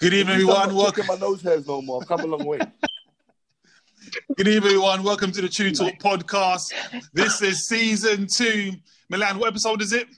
[0.00, 0.74] Good evening, everyone.
[0.74, 1.06] Welcome.
[1.08, 2.00] my nose hairs no more.
[2.00, 2.58] I've come a long way.
[4.34, 5.02] Good evening, everyone.
[5.02, 6.72] Welcome to the True Talk podcast.
[7.12, 8.72] This is season two.
[9.10, 10.08] Milan, what episode is it?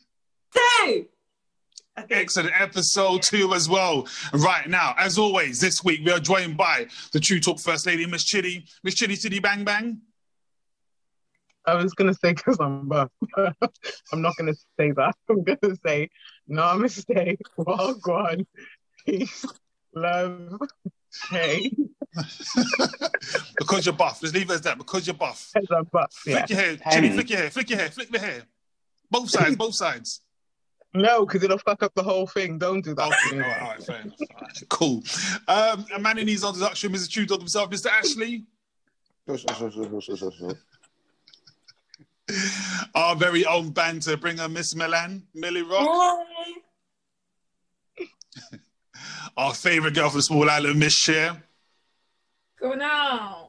[0.55, 1.07] Two.
[2.11, 4.07] Excellent episode two as well.
[4.33, 8.07] Right now, as always, this week we are joined by the True Talk First Lady,
[8.07, 8.65] Miss Chitty.
[8.85, 10.01] Miss Chitty, Chitty, Bang Bang.
[11.67, 13.11] I was gonna say because I'm buff.
[13.37, 13.51] Uh,
[14.13, 15.17] I'm not gonna say that.
[15.29, 16.09] I'm gonna say
[16.47, 18.47] no, i'm gonna wagwan,
[19.05, 19.45] peace,
[19.95, 20.59] love,
[21.31, 21.71] hey.
[23.59, 24.23] because you're buff.
[24.23, 24.79] Let's leave it as that.
[24.79, 25.51] Because you're buff.
[25.57, 26.39] As I'm buff, yeah.
[26.39, 27.09] Flick your hair, Penny.
[27.09, 27.15] Chitty.
[27.15, 27.51] Flick your hair.
[27.51, 27.91] Flick your hair.
[27.91, 28.43] Flick the hair.
[29.11, 29.57] Both sides.
[29.57, 30.21] Both sides.
[30.95, 32.59] No, because it'll fuck up the whole thing.
[32.59, 33.07] Don't do that.
[33.07, 33.47] Okay, to all me.
[33.47, 34.15] right, all right, fair enough.
[34.21, 35.03] All right, cool.
[35.49, 37.11] Um, a man in his introduction, Mr.
[37.11, 37.87] True Talk himself, Mr.
[37.87, 38.45] Ashley.
[42.95, 46.19] Our very own banter bringer, Miss Milan, Millie Rock.
[49.03, 49.29] Hey.
[49.37, 51.43] Our favourite girl from the small island, Miss Cher.
[52.61, 53.49] Go on.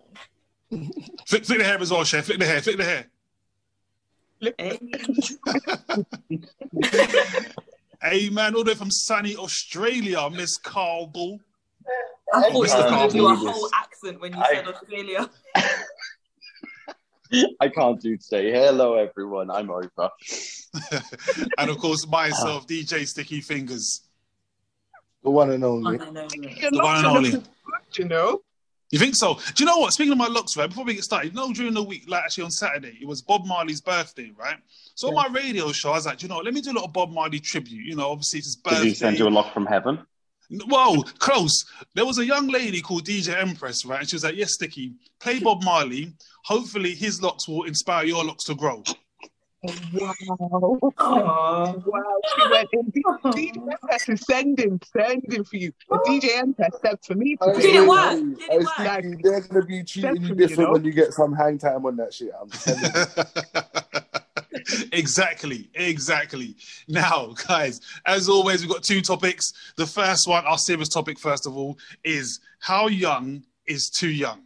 [1.27, 2.21] Flick, flick the hair as well, Cher.
[2.21, 3.07] Flick the hair, flick the hair.
[4.57, 4.79] Hey.
[8.03, 11.39] Hey, man, all the way from sunny Australia, Miss Carl Bull.
[12.33, 12.77] I thought Mr.
[12.77, 15.29] you were Carl do a whole accent when you I- said Australia.
[17.61, 18.51] I can't do today.
[18.51, 19.49] Hello, everyone.
[19.49, 19.89] I'm over.
[21.57, 22.69] and of course, myself, ah.
[22.69, 24.01] DJ Sticky Fingers.
[25.23, 25.99] The one and only.
[25.99, 26.27] I know.
[26.33, 27.31] Your The one and only.
[27.31, 28.41] looking good, you know.
[28.91, 29.39] You think so?
[29.55, 29.91] Do you know what?
[29.93, 32.25] Speaking of my looks, right, before we get started, you know, during the week, like
[32.25, 34.57] actually on Saturday, it was Bob Marley's birthday, right?
[34.93, 36.87] So on my radio show, I was like, you know, let me do a little
[36.87, 37.85] Bob Marley tribute.
[37.85, 38.79] You know, obviously it's his birthday.
[38.83, 39.99] Did he send you a lock from heaven?
[40.51, 41.65] Whoa, close.
[41.95, 44.01] There was a young lady called DJ Empress, right?
[44.01, 46.13] And she was like, Yes, Sticky, play Bob Marley.
[46.45, 48.83] Hopefully his locks will inspire your locks to grow.
[49.63, 50.79] Wow.
[50.99, 50.99] Oh.
[50.99, 52.21] Wow.
[52.35, 52.91] She went in.
[52.91, 55.71] DJ Empress is sending, sending for you.
[55.89, 56.03] The oh.
[56.05, 57.61] DJ Empress sent for me Hey, today.
[57.61, 58.19] Did it hey, work?
[58.19, 58.67] Did it work?
[58.73, 60.73] Sticky, They're gonna be treating you Definitely, you different know.
[60.73, 62.31] when you get some hang time on that shit.
[62.39, 62.83] I'm telling
[64.53, 64.85] you.
[64.91, 66.55] exactly, exactly.
[66.87, 69.53] Now, guys, as always, we've got two topics.
[69.77, 74.41] The first one, our serious topic, first of all, is how young is too young?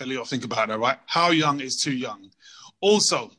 [0.00, 0.98] Elliot, think about that, right?
[1.06, 2.30] How young is too young?
[2.84, 3.30] Also,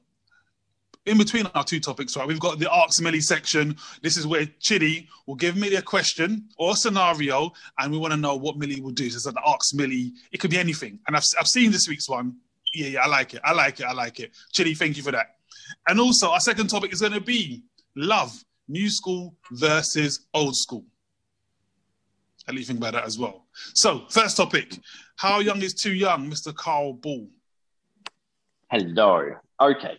[1.05, 3.75] in between our two topics, right, we've got the Ask Millie section.
[4.01, 8.11] This is where Chidi will give Millie a question or a scenario, and we want
[8.11, 9.07] to know what Millie will do.
[9.11, 10.13] So it's like the Ask Millie.
[10.31, 10.97] It could be anything.
[11.05, 12.37] And I've, I've seen this week's one.
[12.73, 13.41] Yeah, yeah, I like it.
[13.43, 13.85] I like it.
[13.85, 14.31] I like it.
[14.51, 15.35] Chidi, thank you for that.
[15.87, 17.61] And also, our second topic is going to be
[17.95, 18.33] love,
[18.67, 20.85] new school versus old school.
[22.47, 23.45] Think about that as well?
[23.75, 24.79] So, first topic
[25.17, 26.51] how young is too young, Mr.
[26.51, 27.27] Carl Ball?
[28.77, 29.29] Hello.
[29.61, 29.97] Okay.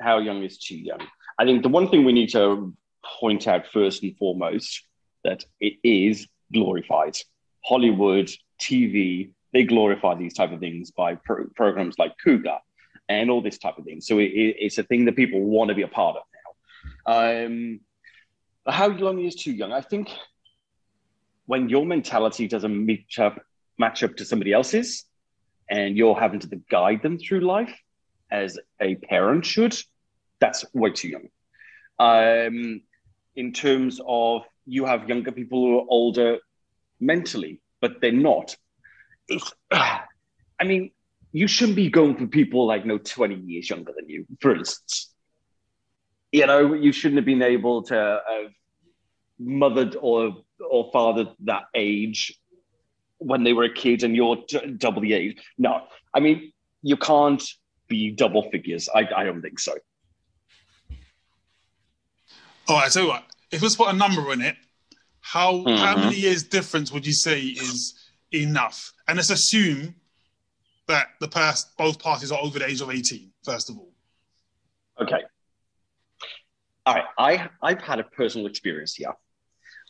[0.00, 0.98] How young is too young?
[1.38, 2.74] I think the one thing we need to
[3.20, 4.82] point out first and foremost
[5.22, 7.16] that it is glorified.
[7.64, 8.28] Hollywood,
[8.60, 12.58] TV, they glorify these type of things by pro- programs like Cougar
[13.08, 14.00] and all this type of thing.
[14.00, 16.22] So it, it- it's a thing that people want to be a part of
[17.06, 17.44] now.
[17.46, 17.78] Um,
[18.66, 19.70] how young is too young?
[19.72, 20.10] I think
[21.44, 23.40] when your mentality doesn't match up,
[23.78, 25.04] match up to somebody else's,
[25.70, 27.72] and you're having to guide them through life
[28.30, 29.76] as a parent should,
[30.40, 31.28] that's way too young.
[31.98, 32.82] Um,
[33.34, 36.38] in terms of you have younger people who are older
[37.00, 38.56] mentally, but they're not.
[39.70, 40.90] I mean,
[41.32, 45.12] you shouldn't be going for people like no 20 years younger than you, for instance.
[46.32, 47.94] You know, you shouldn't have been able to
[48.28, 48.50] have
[49.38, 50.36] mothered or
[50.70, 52.34] or fathered that age
[53.18, 54.38] when they were a kid and you're
[54.76, 55.42] double the age.
[55.58, 55.82] No,
[56.14, 57.42] I mean, you can't
[57.88, 58.88] be double figures.
[58.94, 59.74] I, I don't think so.
[62.68, 63.16] All right, so?
[63.50, 64.56] If let's put a number on it,
[65.20, 66.00] how how Mhm.
[66.00, 67.94] many years difference would you say is
[68.32, 68.92] enough?
[69.06, 69.94] And let's assume
[70.88, 73.32] that the past both parties are over the age of eighteen.
[73.44, 73.92] First of all,
[75.00, 75.22] Okay.
[76.86, 77.04] All right.
[77.18, 79.14] I, I've had a personal experience here.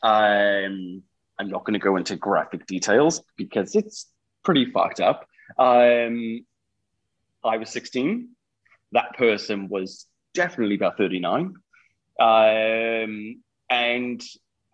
[0.02, 1.02] Um,
[1.38, 4.10] I'm not going to go into graphic details because it's
[4.42, 5.28] pretty fucked up.
[5.58, 6.44] Um,
[7.46, 8.28] I was 16.
[8.92, 11.54] That person was definitely about 39.
[12.18, 14.22] Um, and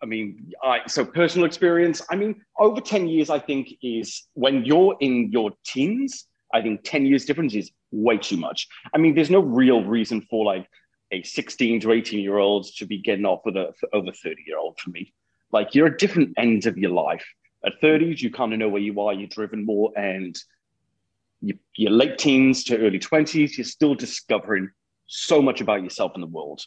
[0.01, 4.65] I mean, I, so personal experience, I mean, over 10 years, I think is when
[4.65, 8.67] you're in your teens, I think 10 years difference is way too much.
[8.93, 10.67] I mean, there's no real reason for like
[11.11, 14.57] a 16 to 18 year old to be getting off with a over 30 year
[14.57, 15.13] old for me.
[15.51, 17.25] Like you're at different ends of your life.
[17.65, 20.37] At 30s, you kind of know where you are, you're driven more, and
[21.43, 24.69] you, your late teens to early 20s, you're still discovering
[25.07, 26.61] so much about yourself and the world.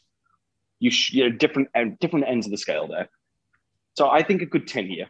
[0.79, 1.69] You sh- you're different,
[1.99, 3.09] different ends of the scale there.
[3.95, 5.09] So I think a good 10 year.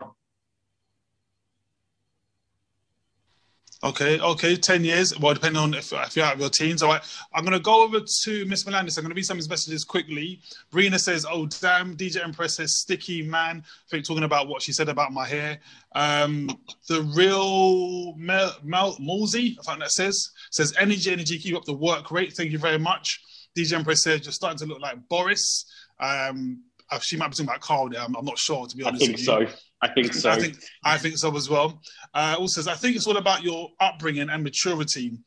[3.87, 5.17] Okay, okay, 10 years.
[5.21, 6.83] Well, depending on if, if you're out of your teens.
[6.83, 7.03] All right,
[7.33, 8.99] I'm going to go over to Miss Melandis.
[8.99, 10.41] I'm going to read some of his messages quickly.
[10.73, 11.97] Brina says, Oh, damn.
[11.97, 13.63] DJ Empress says, Sticky man.
[13.65, 15.61] I think talking about what she said about my hair.
[15.95, 16.51] Um,
[16.89, 21.73] the real Mel, Mel Mulsey, I think that says, says, Energy, energy, keep up the
[21.73, 22.33] work rate.
[22.33, 23.21] Thank you very much.
[23.57, 25.65] DJ Empress says, You're starting to look like Boris.
[26.01, 28.01] Um, uh, she might be talking about Carl there.
[28.01, 29.05] I'm, I'm not sure, to be honest.
[29.05, 29.57] I think with you.
[29.83, 30.31] I think so.
[30.31, 31.81] I think I think so as well.
[32.15, 35.19] Uh, also says I think it's all about your upbringing and maturity.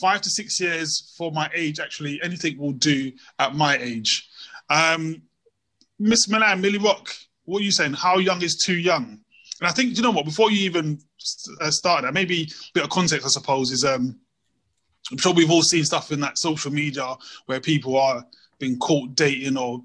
[0.00, 4.26] Five to six years for my age, actually, anything will do at my age.
[4.70, 5.22] Um,
[5.98, 7.14] Miss Milan, Millie Rock,
[7.44, 7.92] what are you saying?
[7.92, 9.20] How young is too young?
[9.60, 10.24] And I think you know what?
[10.24, 10.98] Before you even
[11.60, 14.18] uh, start that, maybe a bit of context, I suppose, is um,
[15.10, 17.14] I'm sure we've all seen stuff in that social media
[17.46, 18.24] where people are
[18.58, 19.82] being caught dating or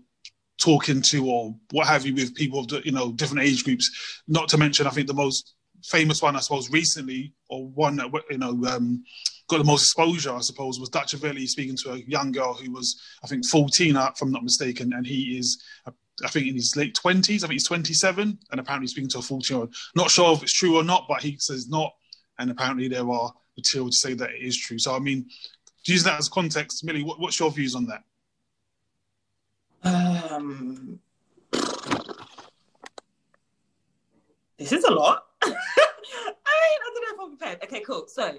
[0.58, 4.22] talking to or what have you with people of you know different age groups.
[4.28, 8.12] Not to mention, I think the most famous one, I suppose, recently or one that
[8.30, 9.04] you know um,
[9.48, 13.02] got the most exposure, I suppose, was Dutchavelli speaking to a young girl who was,
[13.24, 15.64] I think, 14, uh, if I'm not mistaken, and he is.
[15.86, 15.92] uh,
[16.24, 17.44] I think in his late twenties.
[17.44, 19.76] I think he's twenty-seven, and apparently speaking to a fourteen-year-old.
[19.96, 21.94] Not sure if it's true or not, but he says not,
[22.40, 24.80] and apparently there are material to say that it is true.
[24.80, 25.30] So I mean,
[25.86, 28.04] using that as context, Millie, what, what's your views on that?
[29.88, 31.00] Um,
[34.58, 35.26] this is a lot.
[35.44, 35.56] I mean,
[36.46, 37.64] I don't know if I'm prepared.
[37.64, 38.06] Okay, cool.
[38.08, 38.38] So,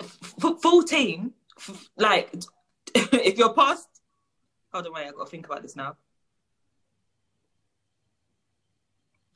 [0.00, 2.34] f- 14, f- like,
[2.94, 3.88] if you're past,
[4.72, 5.96] hold on, wait, I've got to think about this now.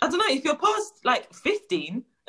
[0.00, 2.04] I don't know, if you're past like 15,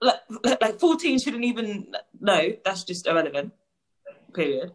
[0.00, 3.52] like, like like 14 shouldn't even, no, that's just irrelevant,
[4.32, 4.72] period.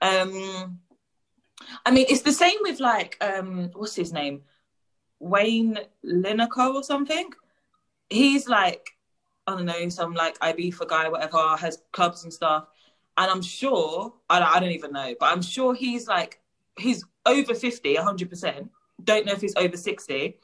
[0.00, 0.80] Um,
[1.84, 4.42] I mean, it's the same with like, um, what's his name?
[5.18, 7.30] Wayne Lineker or something.
[8.10, 8.90] He's like,
[9.46, 12.66] I don't know, some like Ibiza guy, whatever, has clubs and stuff.
[13.16, 16.40] And I'm sure, I, I don't even know, but I'm sure he's like,
[16.78, 18.68] he's over 50, 100%.
[19.04, 20.38] Don't know if he's over 60.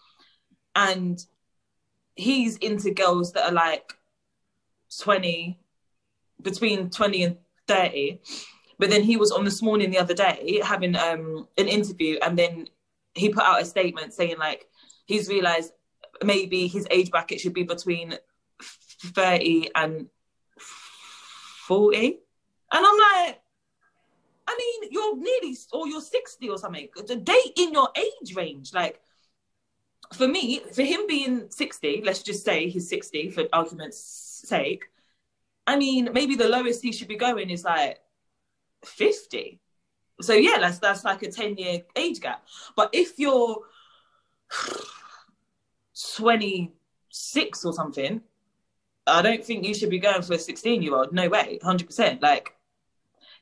[0.75, 1.25] And
[2.14, 3.94] he's into girls that are like
[5.00, 5.59] 20,
[6.43, 7.37] between 20 and
[7.67, 8.21] 30.
[8.79, 12.39] But then he was on this morning the other day having um, an interview, and
[12.39, 12.69] then
[13.15, 14.67] he put out a statement saying like
[15.07, 15.73] he's realized
[16.23, 18.15] maybe his age bracket should be between
[18.61, 20.07] 30 and
[21.67, 22.07] 40.
[22.07, 23.41] And I'm like,
[24.49, 26.89] I mean, you're nearly or you're 60 or something.
[27.07, 28.73] The date in your age range.
[28.73, 29.01] Like
[30.15, 34.85] for me, for him being 60, let's just say he's 60 for argument's sake.
[35.67, 38.01] I mean, maybe the lowest he should be going is like
[38.85, 39.61] 50.
[40.21, 42.45] So yeah, that's that's like a 10 year age gap.
[42.77, 43.59] But if you're
[46.17, 48.23] 26 or something,
[49.07, 51.13] I don't think you should be going for a 16 year old.
[51.13, 52.23] No way, 100%.
[52.23, 52.55] Like,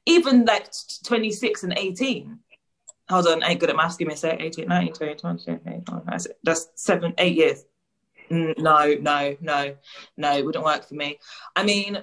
[0.06, 0.68] even like
[1.04, 2.38] 26 and 18.
[3.08, 3.96] Hold on, I ain't good at maths.
[3.96, 4.40] Give me a sec.
[4.40, 7.64] 18, 19, 20, 20, 21, that's, that's seven, eight years.
[8.30, 9.76] No, no, no,
[10.16, 11.18] no, it wouldn't work for me.
[11.54, 12.02] I mean,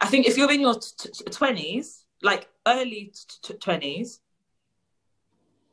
[0.00, 4.18] I think if you're in your t- t- 20s, like early t- t- 20s,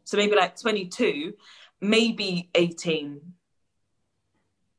[0.04, 1.34] so maybe like 22,
[1.80, 3.22] maybe 18.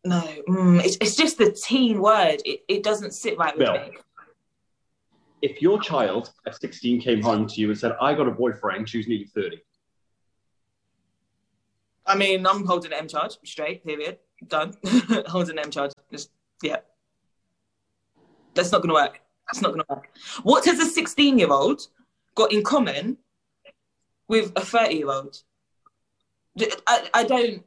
[0.05, 2.43] No, mm, it's, it's just the teen word.
[2.45, 3.75] It, it doesn't sit right with Bill.
[3.75, 3.97] me.
[5.41, 8.89] If your child at 16 came home to you and said, I got a boyfriend,
[8.89, 9.59] she was nearly 30.
[12.07, 14.19] I mean, I'm holding an M charge straight, period.
[14.49, 14.75] Done.
[15.27, 15.93] holding an M charge.
[16.11, 16.31] Just,
[16.63, 16.79] yeah.
[18.55, 19.21] That's not going to work.
[19.47, 20.09] That's not going to work.
[20.43, 21.87] What has a 16 year old
[22.35, 23.19] got in common
[24.29, 25.37] with a 30 year old?
[26.87, 27.65] I, I don't.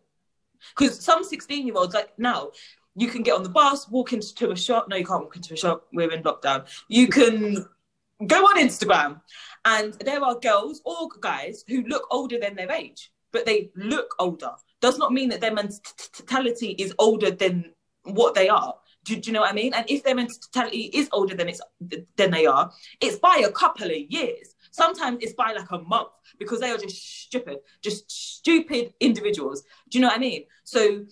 [0.78, 2.50] Because some 16 year olds, like now,
[2.96, 4.88] you can get on the bus, walk into a shop.
[4.90, 5.86] No, you can't walk into a shop.
[5.92, 6.66] We're in lockdown.
[6.88, 7.66] You can
[8.26, 9.22] go on Instagram,
[9.66, 14.16] and there are girls or guys who look older than their age, but they look
[14.18, 14.52] older.
[14.82, 17.74] Does not mean that their mentality is older than
[18.04, 18.76] what they are.
[19.06, 19.74] Do, do you know what I mean?
[19.74, 21.62] And if their mentality is older than it's
[22.18, 24.56] than they are, it's by a couple of years.
[24.72, 26.10] Sometimes it's by like a month
[26.40, 29.64] because they are just stupid, just stupid individuals.
[29.90, 30.46] Do you know what I mean?
[30.64, 31.06] So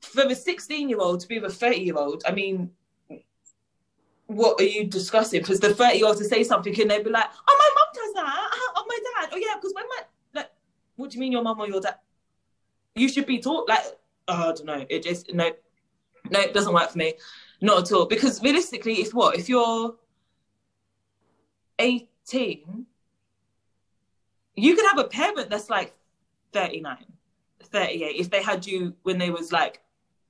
[0.00, 2.70] for a 16 year old to be with a 30 year old, I mean,
[4.26, 5.40] what are you discussing?
[5.40, 7.88] Because the 30 year old to say something and they'd be like, oh, my mum
[7.94, 8.50] does that.
[8.76, 9.30] Oh, my dad.
[9.32, 10.02] Oh, yeah, because when my,
[10.34, 10.50] like,
[10.96, 11.96] what do you mean your mum or your dad?
[12.94, 13.84] You should be taught, like,
[14.28, 14.86] oh, I don't know.
[14.88, 15.50] It just, no,
[16.30, 17.14] no, it doesn't work for me.
[17.60, 18.06] Not at all.
[18.06, 19.38] Because realistically, if what?
[19.38, 19.94] If you're
[21.78, 22.86] 18,
[24.56, 25.94] you could have a parent that's like
[26.52, 26.96] 39,
[27.62, 29.80] 38, if they had you when they was like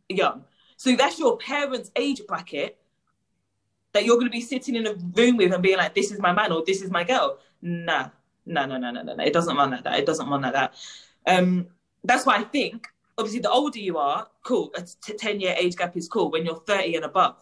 [0.08, 0.44] young.
[0.76, 2.78] So that's your parents' age bracket
[3.92, 6.18] that you're going to be sitting in a room with and being like, this is
[6.18, 7.38] my man or this is my girl.
[7.62, 8.08] Nah,
[8.44, 9.24] no, no, no, no, no, no.
[9.24, 9.98] It doesn't run like that.
[9.98, 10.74] It doesn't run like that.
[11.26, 11.68] Um,
[12.02, 14.70] that's why I think, obviously, the older you are, cool.
[14.76, 17.36] A t- 10 year age gap is cool when you're 30 and above.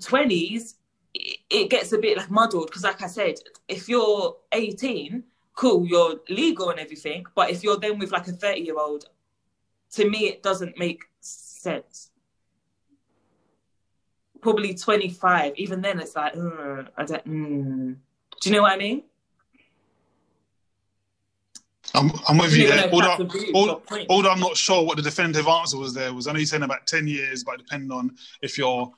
[0.00, 0.74] 20s,
[1.14, 3.34] it, gets a bit like muddled because, like I said,
[3.68, 5.22] if you're 18,
[5.54, 7.24] cool, you're legal and everything.
[7.34, 9.06] But if you're then with like a 30 year old,
[9.92, 12.10] to me, it doesn't make sense.
[14.40, 15.52] Probably 25.
[15.56, 17.96] Even then, it's like, mm, I don't, mm.
[18.40, 19.04] do you know what I mean?
[21.94, 22.90] I'm, I'm with you You there.
[22.92, 26.12] Although, that's a really although, although I'm not sure what the definitive answer was there,
[26.12, 28.90] was only saying about 10 years, but depending on if you're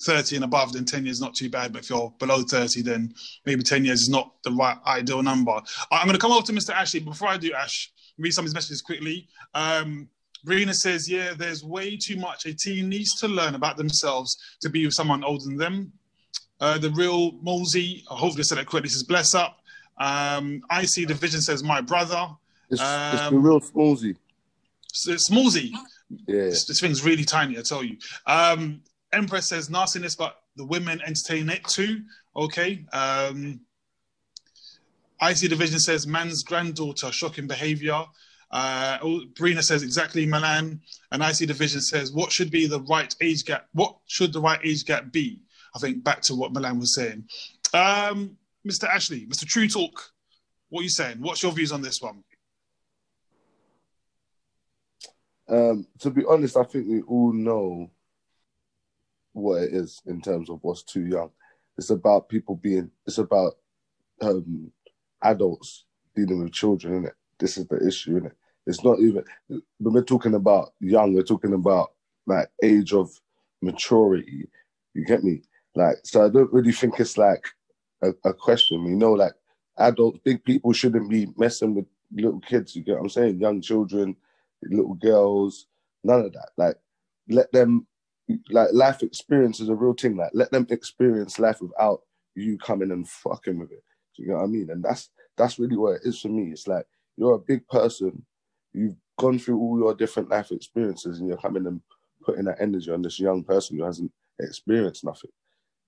[0.00, 1.72] 30 and above, then 10 years is not too bad.
[1.72, 3.14] But if you're below 30, then
[3.46, 5.52] maybe 10 years is not the right ideal number.
[5.52, 6.70] I- I'm going to come over to Mr.
[6.74, 7.00] Ashley.
[7.00, 9.28] Before I do, Ash, read some of his messages quickly.
[9.54, 10.08] Um,
[10.44, 14.70] Rena says, yeah, there's way too much a teen needs to learn about themselves to
[14.70, 15.92] be with someone older than them.
[16.60, 19.58] Uh, the real Molsey, I hope they said it correctly, says, bless up.
[19.98, 22.26] Um, I see the vision says, my brother.
[22.70, 24.16] It's, it's Um, real smallsy.
[24.92, 25.70] S- Smallsy.
[26.26, 26.44] Yeah.
[26.44, 27.96] This, this thing's really tiny, I tell you.
[28.26, 32.02] Um, Empress says nastiness, but the women entertain it too.
[32.36, 32.84] Okay.
[32.92, 33.60] Um,
[35.22, 38.02] IC Division says man's granddaughter, shocking behavior.
[38.50, 40.80] Uh, oh, Brina says exactly Milan.
[41.12, 43.66] And IC Division says what should be the right age gap?
[43.72, 45.42] What should the right age gap be?
[45.74, 47.24] I think back to what Milan was saying.
[47.74, 48.36] Um,
[48.68, 48.84] Mr.
[48.88, 49.46] Ashley, Mr.
[49.46, 50.10] True Talk,
[50.68, 51.18] what are you saying?
[51.20, 52.24] What's your views on this one?
[55.50, 57.90] Um, to be honest, I think we all know
[59.32, 61.30] what it is in terms of what's too young.
[61.76, 62.90] It's about people being.
[63.06, 63.54] It's about
[64.22, 64.70] um,
[65.22, 67.02] adults dealing with children.
[67.02, 67.12] Innit?
[67.38, 68.20] This is the issue.
[68.20, 68.32] Innit?
[68.66, 71.14] It's not even when we're talking about young.
[71.14, 71.92] We're talking about
[72.26, 73.10] like age of
[73.60, 74.48] maturity.
[74.94, 75.42] You get me?
[75.74, 77.44] Like, so I don't really think it's like
[78.02, 78.84] a, a question.
[78.86, 79.32] You know, like
[79.78, 82.76] adults, big people shouldn't be messing with little kids.
[82.76, 83.40] You get what I'm saying?
[83.40, 84.16] Young children
[84.62, 85.66] little girls,
[86.04, 86.50] none of that.
[86.56, 86.76] Like,
[87.28, 87.86] let them,
[88.50, 90.16] like, life experience is a real thing.
[90.16, 92.00] Like, let them experience life without
[92.34, 93.82] you coming and fucking with it.
[94.16, 94.70] Do you know what I mean?
[94.70, 96.50] And that's that's really what it is for me.
[96.52, 96.86] It's like
[97.16, 98.24] you're a big person,
[98.72, 101.80] you've gone through all your different life experiences, and you're coming and
[102.22, 105.30] putting that energy on this young person who hasn't experienced nothing.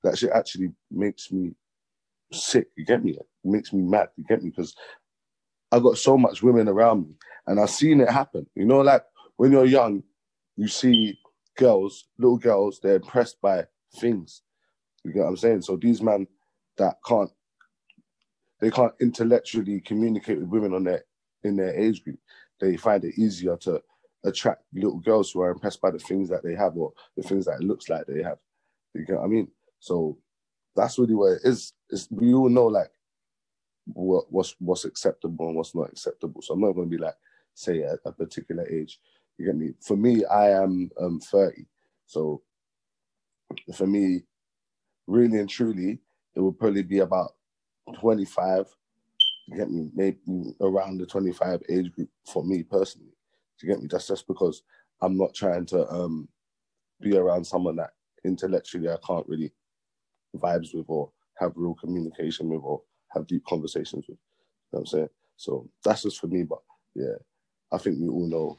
[0.04, 1.52] That shit actually makes me
[2.32, 2.68] sick.
[2.76, 3.12] You get me?
[3.12, 4.08] It makes me mad.
[4.16, 4.50] You get me?
[4.50, 4.74] Because
[5.72, 8.46] I got so much women around me, and I've seen it happen.
[8.54, 9.02] You know, like
[9.36, 10.02] when you're young,
[10.56, 11.18] you see
[11.56, 13.64] girls, little girls, they're impressed by
[13.96, 14.42] things.
[15.02, 15.62] You get what I'm saying?
[15.62, 16.26] So these men
[16.76, 17.30] that can't,
[18.60, 21.04] they can't intellectually communicate with women on their
[21.42, 22.18] in their age group.
[22.60, 23.82] They find it easier to
[24.24, 27.46] attract little girls who are impressed by the things that they have or the things
[27.46, 28.38] that it looks like they have.
[28.94, 29.48] You get what I mean?
[29.80, 30.18] So
[30.76, 31.72] that's really what it is.
[31.90, 32.90] It's, we all know like
[33.86, 36.42] what what's what's acceptable and what's not acceptable.
[36.42, 37.16] So I'm not going to be like
[37.54, 39.00] say at a particular age.
[39.38, 39.72] You get me?
[39.80, 41.66] For me, I am um 30.
[42.06, 42.42] So
[43.74, 44.22] for me,
[45.06, 46.00] really and truly,
[46.34, 47.32] it would probably be about
[47.98, 48.66] 25.
[49.48, 49.90] You get me?
[49.94, 50.18] Maybe
[50.60, 53.12] around the 25 age group for me personally.
[53.62, 53.88] You get me?
[53.90, 54.62] That's just because
[55.00, 56.28] I'm not trying to um
[57.00, 57.90] be around someone that
[58.24, 59.52] intellectually I can't really
[60.36, 62.82] vibes with or have real communication with or
[63.14, 64.18] have deep conversations with.
[64.18, 65.08] You know what I'm saying?
[65.36, 66.60] So that's just for me, but
[66.94, 67.16] yeah,
[67.70, 68.58] I think we all know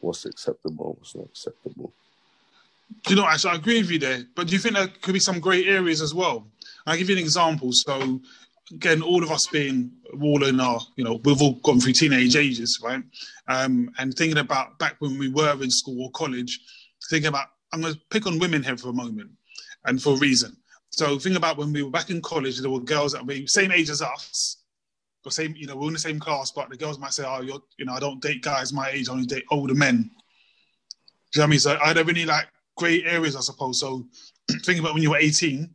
[0.00, 1.92] what's acceptable what's not acceptable.
[3.04, 4.24] Do you know, actually, I agree with you there.
[4.34, 6.46] But do you think there could be some grey areas as well?
[6.86, 7.70] I'll give you an example.
[7.72, 8.20] So,
[8.72, 12.34] again, all of us being all in our, you know, we've all gone through teenage
[12.34, 13.02] ages, right?
[13.46, 16.58] Um, and thinking about back when we were in school or college,
[17.08, 19.30] thinking about, I'm going to pick on women here for a moment
[19.84, 20.56] and for a reason.
[20.90, 23.70] So, think about when we were back in college, there were girls that were same
[23.70, 24.56] age as us,
[25.24, 27.42] or same, you know, we're in the same class, but the girls might say, oh,
[27.42, 30.10] you're, you know, I don't date guys my age, I only date older men.
[31.32, 31.58] Do you know what I mean?
[31.60, 33.80] So, I don't really like grey areas, I suppose.
[33.80, 34.06] So,
[34.64, 35.70] think about when you were 18,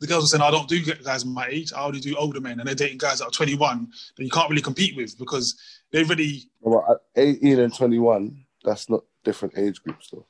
[0.00, 2.58] the girls were saying, I don't do guys my age, I only do older men,
[2.58, 5.56] and they're dating guys that are 21 that you can't really compete with because
[5.92, 10.26] they really, Well, at 18 and 21, that's not different age groups though.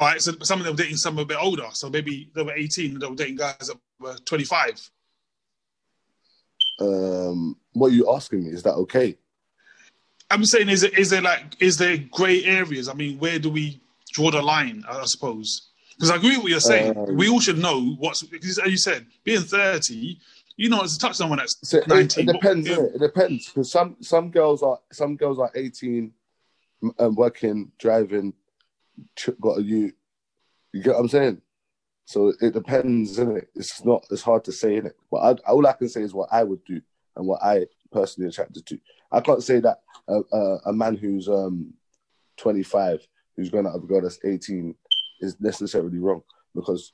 [0.00, 1.66] All right, so some of them were dating some a bit older.
[1.72, 4.90] So maybe they were 18 and they were dating guys that were 25.
[6.80, 8.50] Um, what are you asking me?
[8.50, 9.18] Is that okay?
[10.30, 12.88] I'm saying, is it is there like is there grey areas?
[12.88, 13.78] I mean, where do we
[14.12, 14.84] draw the line?
[14.88, 16.96] I suppose because I agree with what you're saying.
[16.96, 20.18] Um, we all should know what's because as you said, being 30,
[20.56, 22.68] you know, it's to touch someone that's So it, it depends.
[22.68, 22.94] Innit?
[22.94, 26.12] It depends because some some girls are some girls are eighteen,
[26.82, 28.32] m- um, working, driving,
[29.40, 29.92] got a you.
[30.72, 31.42] You get what I'm saying?
[32.04, 33.48] So it depends, isn't it?
[33.54, 34.04] It's not.
[34.10, 34.96] It's hard to say, in it.
[35.10, 36.80] But I, all I can say is what I would do
[37.16, 38.78] and what I personally attracted to.
[39.12, 41.74] I can't say that a, a, a man who's um
[42.36, 44.74] 25 who's going out with a girl that's 18
[45.20, 46.22] is necessarily wrong
[46.54, 46.92] because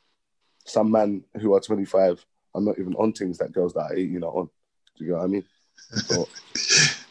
[0.65, 4.23] some men who are 25 are not even on things that girls that are 18
[4.23, 4.51] are on.
[4.97, 5.45] Do you get what I mean?
[5.93, 6.29] So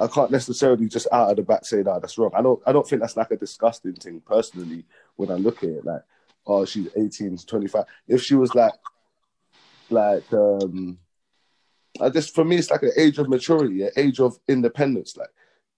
[0.00, 2.30] I can't necessarily just out of the back say that that's wrong.
[2.34, 4.84] I don't I don't think that's like a disgusting thing personally
[5.16, 6.02] when I look at it like
[6.46, 7.84] oh she's 18 to 25.
[8.08, 8.72] If she was like
[9.90, 10.98] like um
[12.00, 15.18] I just for me it's like an age of maturity, an age of independence.
[15.18, 15.28] Like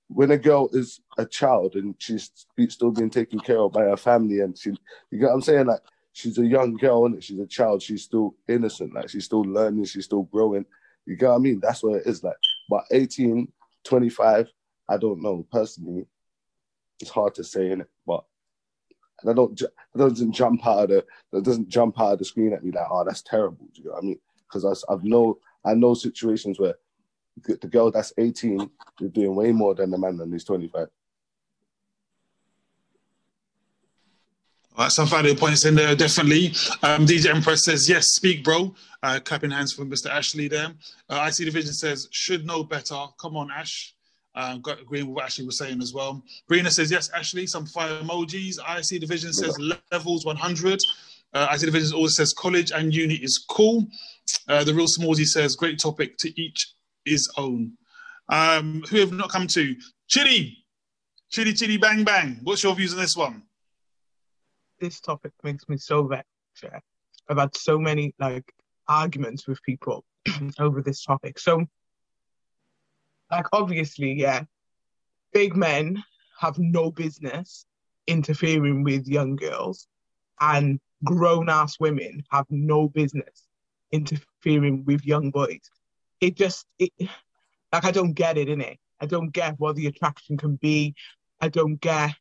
[0.06, 2.30] when a girl is a child and she's
[2.68, 4.70] still being taken care of by her family and she
[5.10, 5.66] you get what I'm saying?
[5.66, 5.80] Like
[6.12, 9.84] she's a young girl and she's a child, she's still innocent, like she's still learning,
[9.84, 10.64] she's still growing.
[11.06, 11.58] You get what I mean?
[11.58, 12.36] That's what it is like.
[12.68, 13.50] But 18,
[13.84, 14.48] 25,
[14.88, 15.46] I don't know.
[15.50, 16.06] Personally,
[17.00, 17.86] it's hard to say, innit?
[18.06, 18.24] But
[19.28, 22.52] I don't that doesn't jump out of the that doesn't jump out of the screen
[22.52, 23.66] at me like, oh, that's terrible.
[23.72, 24.20] Do you know what I mean?
[24.48, 26.74] Because I've know I know situations where
[27.44, 28.70] the the girl that's 18
[29.00, 30.88] is doing way more than the man that is 25.
[34.74, 36.46] All right, some valid points in there, definitely.
[36.82, 38.74] Um, DJ Empress says, yes, speak, bro.
[39.02, 40.08] Uh, clapping hands for Mr.
[40.08, 40.68] Ashley there.
[41.10, 43.04] Uh, IC Division says, should know better.
[43.20, 43.94] Come on, Ash.
[44.34, 46.24] Um, got agreeing with what Ashley was saying as well.
[46.50, 48.56] Brina says, yes, Ashley, some fire emojis.
[48.60, 49.58] IC Division says,
[49.90, 50.80] levels 100.
[51.34, 53.86] Uh, IC Division also says, college and uni is cool.
[54.48, 56.72] Uh, the Real Smallsy says, great topic to each
[57.04, 57.72] his own.
[58.30, 59.76] Um, who have not come to?
[60.08, 60.64] Chitty.
[61.30, 62.40] Chitty, chitty, bang, bang.
[62.42, 63.42] What's your views on this one?
[64.82, 66.26] This topic makes me so vexed.
[66.62, 66.80] Yeah.
[67.28, 68.52] I've had so many like
[68.88, 70.04] arguments with people
[70.58, 71.38] over this topic.
[71.38, 71.64] So,
[73.30, 74.42] like, obviously, yeah,
[75.32, 76.02] big men
[76.38, 77.64] have no business
[78.06, 79.86] interfering with young girls,
[80.40, 83.46] and grown ass women have no business
[83.92, 85.60] interfering with young boys.
[86.20, 86.90] It just, it,
[87.72, 88.78] like, I don't get it, innit?
[89.00, 90.94] I don't get what the attraction can be.
[91.40, 92.14] I don't get,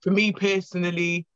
[0.00, 1.26] for me personally,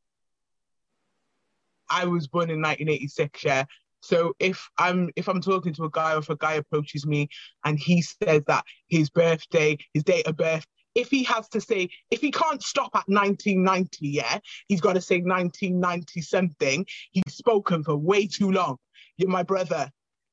[1.90, 3.64] I was born in 1986, yeah.
[4.00, 7.28] So if I'm if I'm talking to a guy or if a guy approaches me
[7.64, 11.88] and he says that his birthday, his date of birth, if he has to say,
[12.10, 16.86] if he can't stop at 1990, yeah, he's got to say 1990 something.
[17.12, 18.78] He's spoken for way too long.
[19.16, 19.90] You're my brother.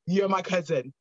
[0.07, 0.93] You're my cousin.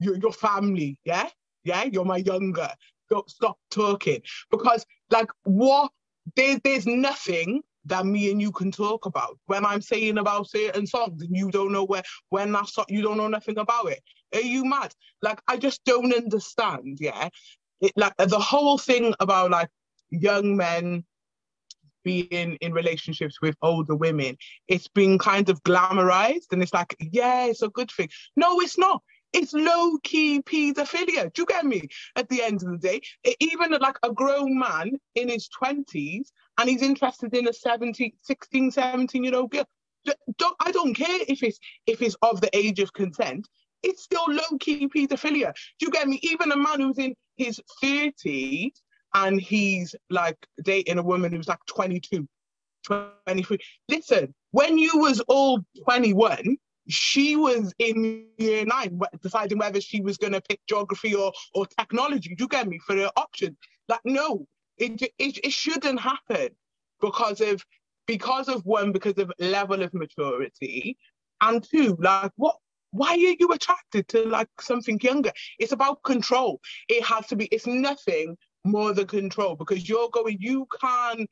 [0.00, 1.28] You're your family, yeah,
[1.64, 1.84] yeah.
[1.84, 2.70] You're my younger.
[3.10, 5.90] Don't stop talking because, like, what?
[6.36, 9.38] There, there's nothing that me and you can talk about.
[9.46, 13.02] When I'm saying about certain songs and you don't know where when that song you
[13.02, 14.00] don't know nothing about it.
[14.34, 14.92] Are you mad?
[15.22, 17.28] Like I just don't understand, yeah.
[17.80, 19.68] It, like the whole thing about like
[20.10, 21.04] young men
[22.04, 27.46] being in relationships with older women, it's been kind of glamorized and it's like, yeah,
[27.46, 28.08] it's a good thing.
[28.36, 29.02] No, it's not.
[29.32, 31.32] It's low key pedophilia.
[31.32, 31.82] Do you get me?
[32.16, 33.00] At the end of the day,
[33.40, 38.70] even like a grown man in his 20s and he's interested in a 17, 16,
[38.70, 39.66] 17 year old girl.
[40.38, 43.46] Don't, I don't care if it's if it's of the age of consent.
[43.82, 45.52] It's still low key pedophilia.
[45.78, 46.18] Do you get me?
[46.22, 48.72] Even a man who's in his 30s
[49.14, 52.26] and he's like dating a woman who's like 22,
[52.84, 53.58] 23.
[53.88, 56.56] Listen, when you was all 21,
[56.88, 61.66] she was in year nine deciding whether she was going to pick geography or, or
[61.66, 62.34] technology.
[62.34, 62.78] Do you get me?
[62.86, 63.56] For the option.
[63.88, 64.46] Like, no,
[64.78, 66.48] it, it, it shouldn't happen
[67.00, 67.64] because of
[68.06, 70.96] because of one, because of level of maturity,
[71.40, 72.56] and two, like what
[72.90, 75.32] why are you attracted to like something younger?
[75.58, 76.60] It's about control.
[76.88, 81.28] It has to be, it's nothing more than control because you're going, you can't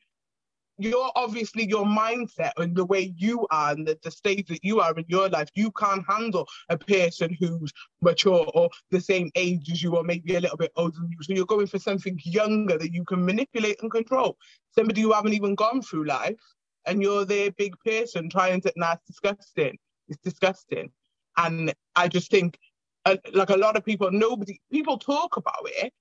[0.78, 4.80] you're obviously your mindset and the way you are and the, the stage that you
[4.80, 9.70] are in your life, you can't handle a person who's mature or the same age
[9.70, 11.18] as you or maybe a little bit older than you.
[11.22, 14.36] So you're going for something younger that you can manipulate and control.
[14.74, 16.40] Somebody who haven't even gone through life
[16.86, 19.78] and you're their big person trying to, nah, it's disgusting.
[20.08, 20.90] It's disgusting.
[21.36, 22.58] And I just think,
[23.04, 25.92] uh, like a lot of people, nobody, people talk about it,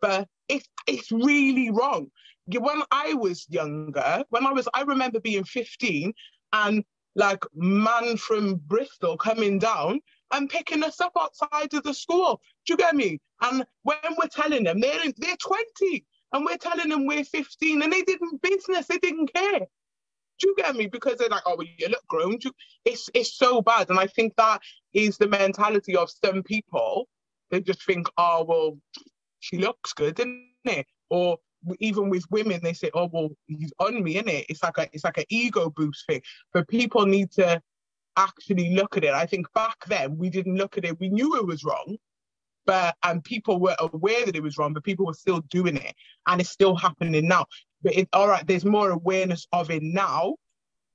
[0.00, 2.10] but it's it's really wrong.
[2.46, 6.12] When I was younger, when I was, I remember being 15
[6.52, 6.84] and
[7.16, 10.00] like man from Bristol coming down
[10.32, 12.40] and picking us up outside of the school.
[12.66, 13.20] Do you get me?
[13.40, 17.92] And when we're telling them they're they're 20 and we're telling them we're 15 and
[17.92, 19.66] they didn't business, they didn't care.
[20.40, 20.86] Do you get me?
[20.86, 22.38] Because they're like, oh, well, you look grown.
[22.84, 24.60] It's it's so bad, and I think that
[24.92, 27.08] is the mentality of some people.
[27.50, 28.78] They just think, oh, well,
[29.38, 30.86] she looks good, isn't it?
[31.08, 31.38] Or
[31.80, 34.46] even with women, they say, oh, well, he's on me, isn't it?
[34.48, 36.22] It's like a it's like an ego boost thing.
[36.52, 37.60] But people need to
[38.16, 39.12] actually look at it.
[39.12, 40.98] I think back then we didn't look at it.
[41.00, 41.96] We knew it was wrong,
[42.66, 45.94] but and people were aware that it was wrong, but people were still doing it,
[46.26, 47.46] and it's still happening now.
[47.82, 50.36] But it, all right, there's more awareness of it now,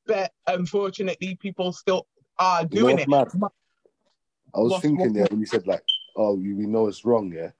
[0.08, 2.08] but unfortunately, people still
[2.40, 3.40] are You know doing what's it.
[3.40, 3.50] mad?
[4.56, 5.84] I was What's- thinking, what- yeah, when you said like,
[6.16, 7.52] oh, you, we know it's wrong, yeah.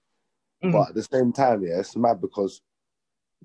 [0.64, 0.72] Mhm.
[0.72, 2.62] But at the same time, yeah, it's mad because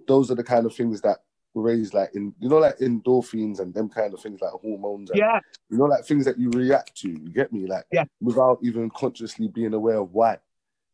[0.06, 1.18] those are the kind of things that
[1.54, 5.18] raise like in you know like endorphins and them kind of things like hormones and
[5.18, 5.38] Yeah,
[5.70, 7.08] you know like things that you react to.
[7.08, 7.66] You get me?
[7.66, 8.04] Like Yeah.
[8.20, 10.38] without even consciously being aware of why.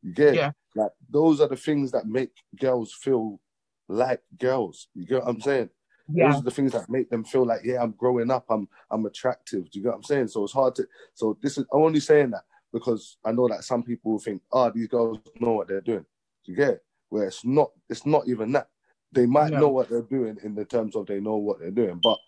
[0.02, 0.34] You get?
[0.34, 0.52] Yeah.
[0.74, 3.40] like those are the things that make girls feel
[3.88, 4.88] like girls.
[4.94, 5.70] You get what I'm saying?
[6.12, 8.68] yeah, Those are the things that make them feel like, yeah, I'm growing up, I'm
[8.90, 9.70] I'm attractive.
[9.70, 10.28] Do you get what I'm saying?
[10.28, 13.64] So it's hard to so this is I'm only saying that because I know that
[13.64, 16.04] some people think, oh, these girls know what they're doing.
[16.44, 16.84] Do you get it?
[17.08, 18.68] Where it's not it's not even that.
[19.12, 19.60] They might No.
[19.60, 22.18] know what they're doing in the terms of they know what they're doing, but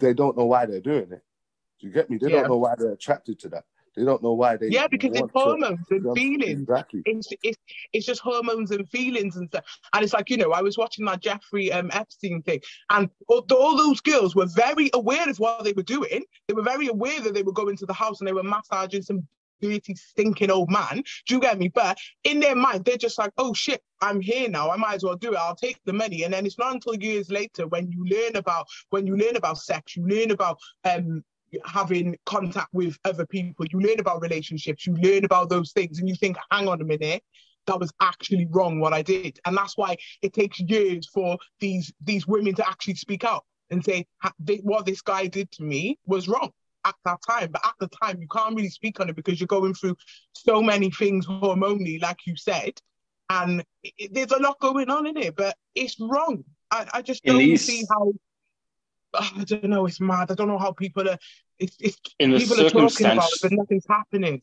[0.00, 1.22] they don't know why they're doing it.
[1.80, 2.16] Do you get me?
[2.18, 2.40] They Yeah.
[2.40, 3.64] don't know why they're attracted to that.
[3.96, 6.62] They don't know why they yeah, because it's want to- hormones and feelings.
[6.62, 7.02] Exactly.
[7.06, 7.58] it's, it's
[7.92, 9.64] it's just hormones and feelings and stuff.
[9.92, 12.60] And it's like, you know, I was watching that Jeffrey um, Epstein thing,
[12.90, 16.24] and all, all those girls were very aware of what they were doing.
[16.48, 19.02] They were very aware that they were going to the house and they were massaging
[19.02, 19.28] some
[19.60, 21.02] dirty, stinking old man.
[21.26, 21.68] Do you get me?
[21.68, 24.70] But in their mind, they're just like, oh shit, I'm here now.
[24.70, 25.38] I might as well do it.
[25.38, 26.24] I'll take the money.
[26.24, 29.58] And then it's not until years later when you learn about when you learn about
[29.58, 31.24] sex, you learn about um
[31.64, 36.08] having contact with other people, you learn about relationships, you learn about those things, and
[36.08, 37.22] you think, hang on a minute,
[37.66, 39.38] that was actually wrong what I did.
[39.44, 43.84] And that's why it takes years for these these women to actually speak out and
[43.84, 44.06] say
[44.62, 46.50] what this guy did to me was wrong
[46.84, 47.50] at that time.
[47.52, 49.96] But at the time, you can't really speak on it because you're going through
[50.32, 52.74] so many things hormonally, like you said,
[53.30, 55.36] and it, it- there's a lot going on in it.
[55.36, 56.44] But it's wrong.
[56.70, 57.66] I, I just don't Elise.
[57.66, 58.12] see how.
[59.14, 59.86] Ah, I don't know.
[59.86, 60.30] It's mad.
[60.30, 61.18] I don't know how people are.
[61.58, 64.42] It's, it's In the people are talking about it, but nothing's happening.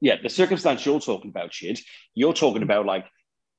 [0.00, 1.80] yeah, the circumstance you're talking about, shit,
[2.14, 3.04] you're talking about like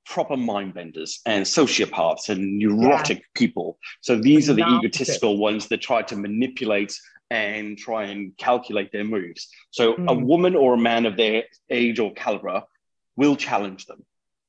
[0.05, 3.77] proper mind benders and sociopaths and neurotic people.
[4.01, 6.99] So these are the egotistical ones that try to manipulate
[7.31, 9.47] and try and calculate their moves.
[9.71, 10.25] So a Mm.
[10.25, 12.63] woman or a man of their age or caliber
[13.15, 14.05] will challenge them.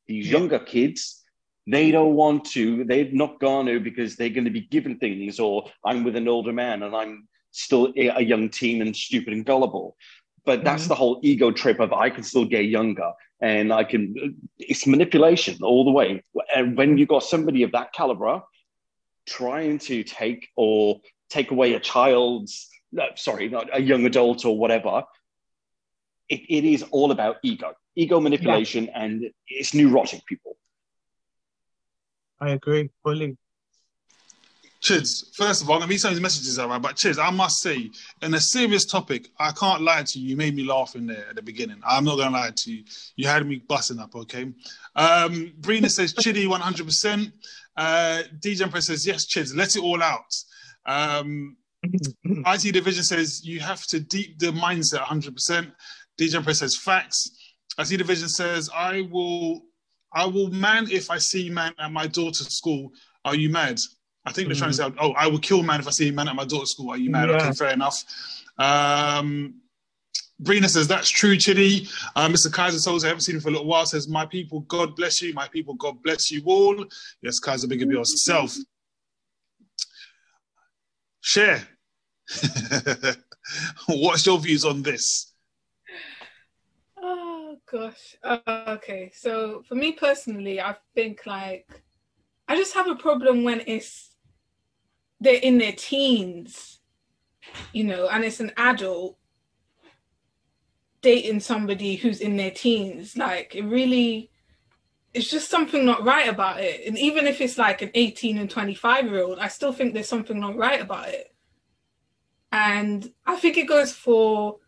[0.07, 0.39] These Yeah.
[0.39, 1.25] younger kids,
[1.67, 5.41] they don't want to, they're not going to because they're going to be given things,
[5.41, 9.47] or I'm with an older man and I'm still a young teen and stupid and
[9.47, 9.97] gullible.
[10.45, 10.89] But that's Mhm.
[10.89, 15.63] the whole ego trip of I can still get younger and I can, it's manipulation
[15.63, 16.23] all the way.
[16.55, 18.43] And when you got somebody of that caliber
[19.27, 24.59] trying to take or take away a child's, no, sorry, not a young adult or
[24.59, 25.05] whatever,
[26.29, 30.57] it, it is all about ego, ego manipulation, and it's neurotic people.
[32.41, 33.37] I agree fully.
[34.85, 36.81] Chids, first of all, I'm gonna read some of these messages out, right?
[36.81, 40.29] But Chids, I must say, in a serious topic, I can't lie to you.
[40.29, 41.81] You made me laugh in there at the beginning.
[41.87, 42.85] I'm not gonna lie to you.
[43.17, 44.53] You had me busting up, okay?
[44.95, 47.33] Um, Brina says Chiddy 100%.
[47.79, 50.35] Uh, DJ Empress says yes, Chids, let it all out.
[50.85, 51.57] Um,
[52.23, 55.73] IT Division says you have to deep the mindset 100%.
[56.21, 57.55] DJ Empress says facts.
[57.79, 59.63] IT Division says I will,
[60.13, 62.91] I will man if I see man at my daughter's school.
[63.25, 63.79] Are you mad?
[64.27, 66.13] I think they're trying to say, oh, I will kill man if I see a
[66.13, 66.91] man at my daughter's school.
[66.91, 67.29] Are you mad?
[67.29, 67.37] Yeah.
[67.37, 68.05] Okay, fair enough.
[68.59, 69.61] Um,
[70.43, 71.89] Brina says, that's true, Chitty.
[72.17, 72.53] Uh, Mr.
[72.53, 75.21] Kaiser Souls, I haven't seen him for a little while, says, my people, God bless
[75.23, 75.33] you.
[75.35, 76.85] My people, God bless you all.
[77.23, 78.57] Yes, Kaiser, big up yourself.
[81.21, 81.67] Share.
[83.87, 85.33] What's your views on this?
[86.97, 88.17] Oh gosh.
[88.23, 91.69] Uh, okay, so for me personally, I think like
[92.49, 94.14] I just have a problem when it's
[95.25, 96.81] they're in their teens,
[97.73, 99.17] you know, and it's an adult
[101.01, 103.17] dating somebody who's in their teens.
[103.17, 104.31] Like it really,
[105.13, 106.87] it's just something not right about it.
[106.87, 110.09] And even if it's like an 18 and 25 year old, I still think there's
[110.09, 111.35] something not right about it.
[112.53, 114.59] And I think it goes for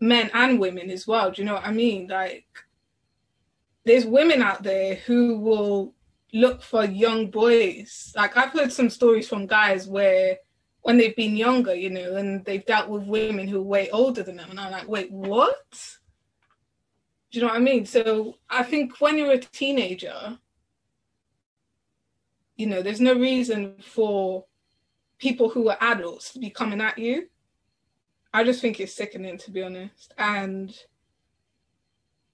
[0.00, 1.30] men and women as well.
[1.30, 2.06] Do you know what I mean?
[2.08, 2.46] Like,
[3.84, 5.94] there's women out there who will
[6.32, 8.12] look for young boys.
[8.16, 10.38] Like, I've heard some stories from guys where
[10.82, 14.22] when they've been younger, you know, and they've dealt with women who are way older
[14.22, 14.50] than them.
[14.50, 15.96] And I'm like, wait, what?
[17.30, 17.84] Do you know what I mean?
[17.86, 20.38] So I think when you're a teenager,
[22.56, 24.46] you know, there's no reason for
[25.18, 27.28] people who are adults to be coming at you.
[28.32, 30.14] I just think it's sickening to be honest.
[30.16, 30.74] And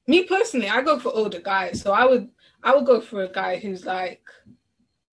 [0.06, 1.80] me personally, I go for older guys.
[1.80, 2.28] So I would
[2.62, 4.22] I would go for a guy who's like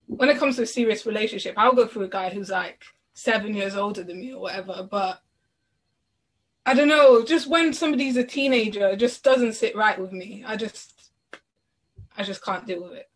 [0.07, 3.53] when it comes to a serious relationship, I'll go for a guy who's like seven
[3.53, 4.87] years older than me or whatever.
[4.89, 5.21] But
[6.65, 10.43] I don't know, just when somebody's a teenager, it just doesn't sit right with me.
[10.45, 11.11] I just
[12.17, 13.09] I just can't deal with it.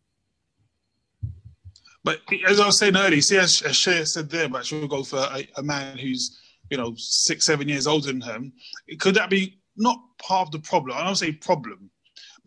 [2.04, 5.18] But as I was saying earlier, see, as, Shea said there, but she'll go for
[5.18, 8.54] a, a man who's, you know, six, seven years older than him.
[9.00, 10.98] Could that be not part of the problem?
[10.98, 11.90] I don't say problem,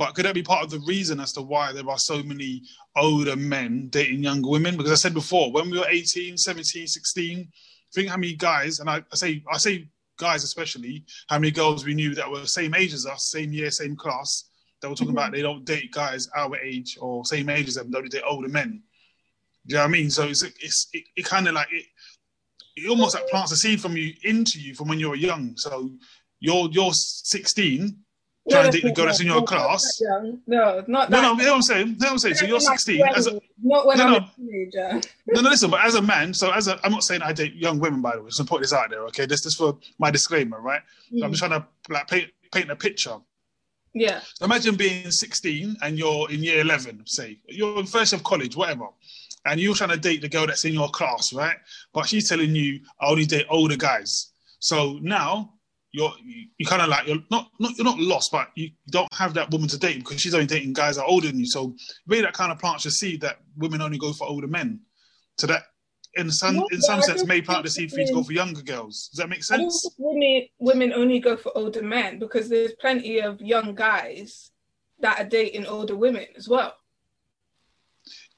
[0.00, 2.62] but could that be part of the reason as to why there are so many
[2.96, 4.78] older men dating younger women?
[4.78, 7.46] Because I said before, when we were 18, 17, 16,
[7.92, 11.84] think how many guys, and I, I say, I say guys especially, how many girls
[11.84, 14.48] we knew that were same age as us, same year, same class,
[14.80, 15.18] that were talking Mm-hmm.
[15.18, 18.48] about they don't date guys our age or same age as them, they date older
[18.48, 18.82] men.
[19.66, 20.08] Do you know what I mean?
[20.08, 21.84] So it's it's it, it kind of like it,
[22.76, 25.58] it almost like plants a seed from you into you from when you were young.
[25.58, 25.90] So
[26.38, 27.98] you're you're 16,
[28.50, 30.00] trying to date the girl that's in your no, class.
[30.00, 30.38] not that.
[30.46, 31.22] No, not No, that.
[31.22, 31.86] no, you know what I'm saying.
[31.88, 32.34] You know what I'm saying.
[32.36, 33.02] So you're 16.
[33.14, 34.16] As a, not when No, I'm no.
[34.18, 35.00] a teenager.
[35.28, 35.70] no, no, listen.
[35.70, 38.16] But as a man, so as a, I'm not saying I date young women, by
[38.16, 38.30] the way.
[38.30, 39.26] So put this out there, okay?
[39.26, 40.82] This is for my disclaimer, right?
[41.12, 41.24] Mm.
[41.24, 43.16] I'm just trying to like paint paint a picture.
[43.92, 44.20] Yeah.
[44.40, 48.54] Imagine being 16 and you're in year 11, say you're in first year of college,
[48.56, 48.86] whatever,
[49.46, 51.56] and you're trying to date the girl that's in your class, right?
[51.92, 54.32] But she's telling you, I only date older guys.
[54.60, 55.54] So now
[55.92, 59.12] you're you, you kind of like you're not not you're not lost, but you don't
[59.12, 61.46] have that woman to date because she's only dating guys that are older than you.
[61.46, 61.74] So
[62.06, 64.80] maybe that kind of plants your seed that women only go for older men.
[65.38, 65.62] So that
[66.14, 68.32] in some No, in some sense may plant the seed for you to go for
[68.32, 69.08] younger girls.
[69.12, 69.88] Does that make sense?
[69.98, 74.50] women women only go for older men because there's plenty of young guys
[75.00, 76.74] that are dating older women as well.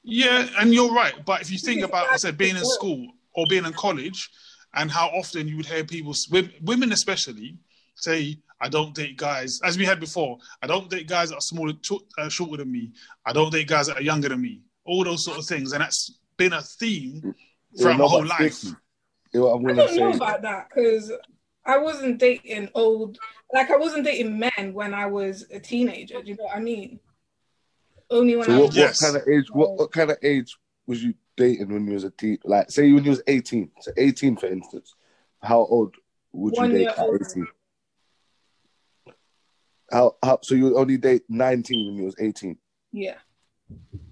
[0.03, 1.13] Yeah, and you're right.
[1.25, 4.29] But if you think about, I said, being in school or being in college,
[4.73, 6.13] and how often you would hear people,
[6.61, 7.57] women especially,
[7.95, 11.41] say, "I don't date guys." As we had before, I don't date guys that are
[11.41, 12.91] smaller, ch- uh, shorter than me.
[13.25, 14.61] I don't date guys that are younger than me.
[14.85, 17.35] All those sort of things, and that's been a theme
[17.77, 18.53] throughout my whole life.
[18.53, 18.75] Sticky,
[19.33, 21.11] you know what I'm I don't know about that because
[21.65, 23.17] I wasn't dating old,
[23.53, 26.21] like I wasn't dating men when I was a teenager.
[26.21, 26.99] Do you know what I mean?
[28.09, 29.01] Only when So I what, was Yes.
[29.01, 29.45] what kind of age?
[29.51, 32.37] What, what kind of age was you dating when you was a teen?
[32.43, 33.71] Like, say when you was 18.
[33.81, 34.95] So 18, for instance.
[35.41, 35.95] How old
[36.31, 37.47] would you One date at 18?
[39.91, 40.39] How, how?
[40.41, 42.57] So you would only date 19 when you was 18.
[42.91, 43.15] yeah,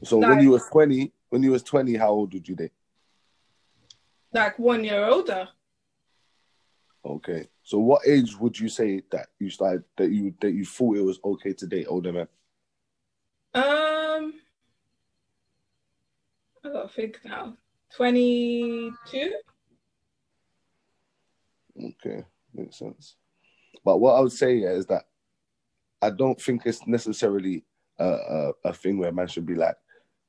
[0.04, 2.72] So when you was 20, when you was 20, how old would you date?
[4.34, 5.50] like one year older.
[7.04, 7.48] Okay.
[7.64, 11.02] So what age would you say that you started that you that you thought it
[11.02, 12.28] was okay to date older men?
[13.54, 14.01] Um,
[16.63, 17.58] I gotta think now.
[17.95, 19.34] Twenty-two.
[21.84, 23.15] Okay, makes sense.
[23.84, 25.04] But what I would say yeah, is that
[26.02, 27.65] I don't think it's necessarily
[28.00, 29.76] a, a, a thing where man should be like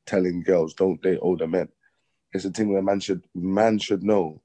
[0.07, 1.69] telling girls don't date older men.
[2.33, 4.41] It's a thing where man should man should know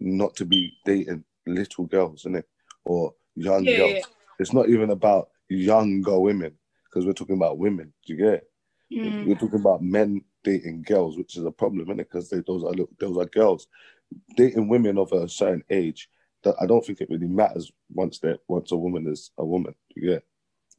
[0.00, 2.48] not to be dating little girls, isn't it?
[2.84, 3.92] Or young Yeah, girls.
[3.94, 4.02] yeah.
[4.38, 6.52] It's not even about younger women
[6.84, 7.92] because we're talking about women.
[8.06, 8.50] Do you get it?
[8.92, 9.26] Mm.
[9.26, 11.96] We're talking about men dating girls, which is a problem, innit?
[12.10, 13.66] Because those are little, those are girls
[14.36, 16.08] dating women of a certain age.
[16.44, 19.74] That I don't think it really matters once that once a woman is a woman.
[19.96, 20.18] yeah,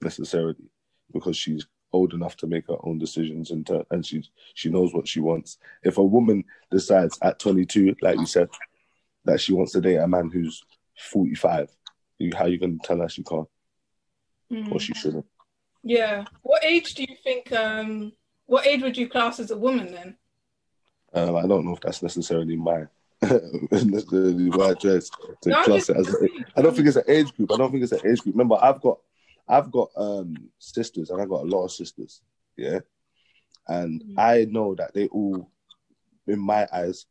[0.02, 0.70] necessarily
[1.12, 4.24] because she's old enough to make her own decisions and to, and she
[4.54, 5.58] she knows what she wants.
[5.84, 8.50] If a woman decides at 22, like you said,
[9.26, 10.64] that she wants to date a man who's
[11.12, 11.70] 45,
[12.20, 13.48] you, how you gonna tell her she can't
[14.52, 14.72] Mm.
[14.72, 15.26] or she shouldn't?
[15.84, 16.26] Yeah.
[16.44, 17.52] What age do you think?
[17.52, 18.12] Um,
[18.48, 20.18] what age would you class as a woman then?
[21.14, 22.86] Um, I don't know if that's necessarily my
[23.22, 25.10] necessarily my choice
[25.42, 26.14] to No, class it as.
[26.14, 26.28] A,
[26.58, 27.52] I don't think it's an age group.
[27.52, 28.36] I don't think it's an age group.
[28.36, 29.00] Remember, I've got
[29.48, 32.22] I've got um sisters, and I've got a lot of sisters.
[32.58, 32.80] Yeah,
[33.68, 34.14] and Mm.
[34.18, 35.50] I know that they all,
[36.28, 37.06] in my eyes,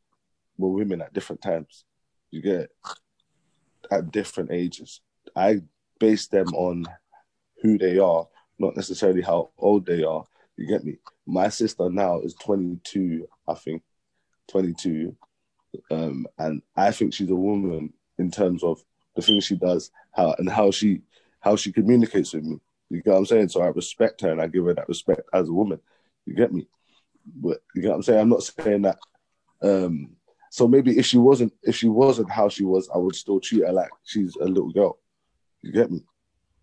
[0.59, 1.85] were women at different times.
[2.31, 2.71] You get it?
[3.91, 5.01] at different ages.
[5.37, 5.63] I
[6.01, 6.87] base them on
[7.63, 8.27] who they are,
[8.59, 10.25] not necessarily how old they are.
[10.57, 10.99] You get me?
[11.27, 13.83] My sister now is 22, I think,
[14.49, 15.17] 22,
[15.91, 18.83] um, and I think she's a woman in terms of
[19.17, 21.03] the things she does, how and how she
[21.41, 22.61] how she communicates with me.
[22.91, 23.49] You get what I'm saying?
[23.49, 25.81] So I respect her and I give her that respect as a woman.
[26.27, 26.69] You get me?
[27.27, 28.21] But you get what I'm saying?
[28.21, 28.99] I'm not saying that.
[29.63, 30.11] Um,
[30.51, 33.67] so maybe if she wasn't if she wasn't how she was, I would still treat
[33.67, 34.99] her like she's a little girl.
[35.63, 36.05] You get me?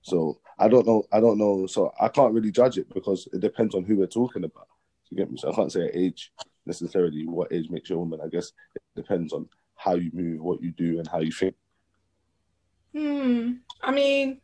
[0.02, 1.04] So I don't know.
[1.12, 1.68] I don't know.
[1.68, 4.68] So I can't really judge it because it depends on who we're talking about.
[5.10, 5.38] You get me?
[5.38, 6.32] So I can't say age
[6.66, 7.26] necessarily.
[7.28, 8.20] What age makes you a woman?
[8.24, 11.56] I guess it depends on how you move, what you do, and how you think.
[12.94, 13.54] Hmm.
[13.82, 14.42] I mean,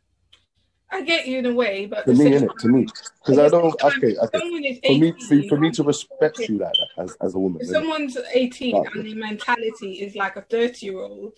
[0.90, 2.58] I get you in a way, but To me, same innit?
[2.58, 2.86] To me,
[3.20, 3.82] because I don't.
[3.82, 4.38] Okay, okay.
[4.38, 7.68] For me, 18, for, me to respect you like that as, as a woman, if
[7.68, 8.94] someone's 18 Right.
[8.94, 11.34] and their mentality is like a 30 year old,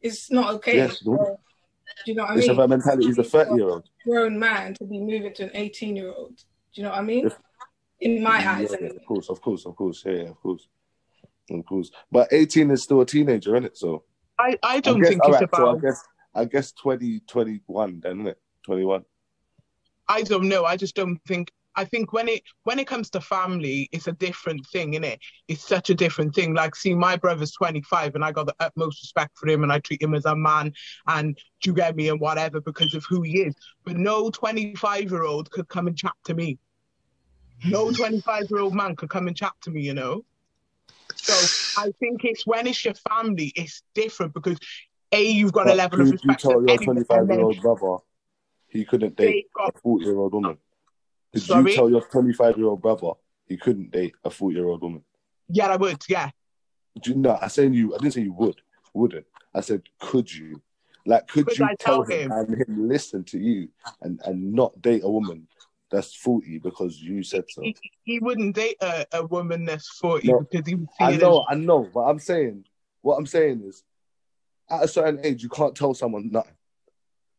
[0.00, 0.76] it's not okay.
[0.76, 1.38] Yes, no.
[1.88, 2.56] So, do you know what I it's mean?
[2.56, 3.06] about mentality.
[3.06, 3.88] He's a thirty-year-old.
[4.04, 6.36] grown man to be moving to an 18 year old.
[6.36, 6.42] Do
[6.74, 7.26] you know what I mean?
[7.26, 7.38] If-
[8.00, 10.04] In my Yeah, eyes, yeah, of course, of course, of course.
[10.06, 10.68] Yeah, yeah, of course,
[11.50, 11.90] of course.
[12.12, 13.76] But eighteen is still a teenager, isn't it?
[13.76, 14.04] So
[14.38, 15.82] I, I I don't guess, think it's right, so I about.
[15.82, 18.38] guess I guess 20, 21 then, isn't it?
[18.64, 19.04] Twenty-one.
[20.08, 20.64] I don't know.
[20.64, 21.50] I just don't think.
[21.78, 25.18] I think when it when it comes to family, it's a different thing, innit?
[25.46, 26.52] It's such a different thing.
[26.52, 29.78] Like, see, my brother's 25, and I got the utmost respect for him, and I
[29.78, 30.72] treat him as a man,
[31.06, 33.54] and you get me, and whatever, because of who he is.
[33.84, 36.58] But no 25 year old could come and chat to me.
[37.64, 40.24] No 25 year old man could come and chat to me, you know.
[41.14, 44.58] So I think it's when it's your family, it's different because
[45.12, 46.42] a you've got a But level you, of you respect.
[46.42, 47.96] tell for your anyone, and then twenty-five-year-old brother
[48.66, 50.58] he couldn't date got a forty-year-old woman.
[51.32, 51.70] Did Sorry?
[51.70, 53.12] you tell your twenty-five-year-old brother
[53.46, 55.02] he couldn't date a forty-year-old woman?
[55.48, 56.30] yeah, I would, yeah.
[57.00, 57.94] Do you, no, I saying you.
[57.94, 58.60] I didn't say you would.
[58.94, 59.26] Wouldn't.
[59.54, 60.60] I said could you?
[61.06, 62.32] Like, could Could you I tell him, him?
[62.32, 63.68] and him listen to you
[64.02, 65.46] and and not date a woman
[65.90, 67.62] that's forty because you said so?
[67.62, 71.16] he, he wouldn't date a, a woman that's 40 No, because he would see I
[71.16, 72.64] know, as I know, but I'm saying
[73.00, 73.84] what I'm saying is,
[74.68, 76.52] at a certain age, you can't tell someone nothing.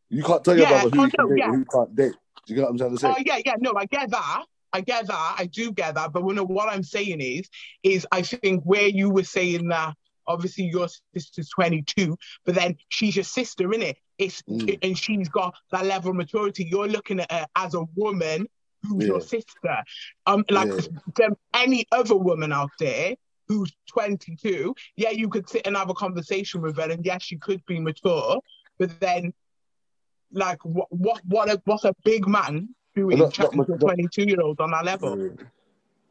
[0.10, 1.46] You can't tell your Yeah, brother who he can date yeah.
[1.50, 2.16] and who can't date.
[2.50, 3.14] Do you get what I'm trying to say?
[3.16, 4.46] Oh yeah, yeah, no, I get that.
[4.74, 5.36] I get that.
[5.38, 6.12] I do get that.
[6.12, 7.48] But you know, what I'm saying is,
[7.84, 9.94] is I think where you were saying that
[10.26, 13.96] obviously your sister's 22, but then she's your sister, innit?
[14.18, 14.80] It's Mm.
[14.82, 16.68] and she's got that level of maturity.
[16.70, 18.48] You're looking at her as a woman
[18.82, 19.84] who's your sister.
[20.26, 20.70] Um, like
[21.20, 21.28] Yeah.
[21.54, 23.16] any other woman out there
[23.48, 27.38] who's 22, yeah, you could sit and have a conversation with her, and yes, she
[27.38, 28.40] could be mature,
[28.80, 29.34] but then,
[30.32, 33.78] like, what, what, what, a, what's a big man doing Not- not chatting to a
[33.78, 35.16] 22 year old on that level?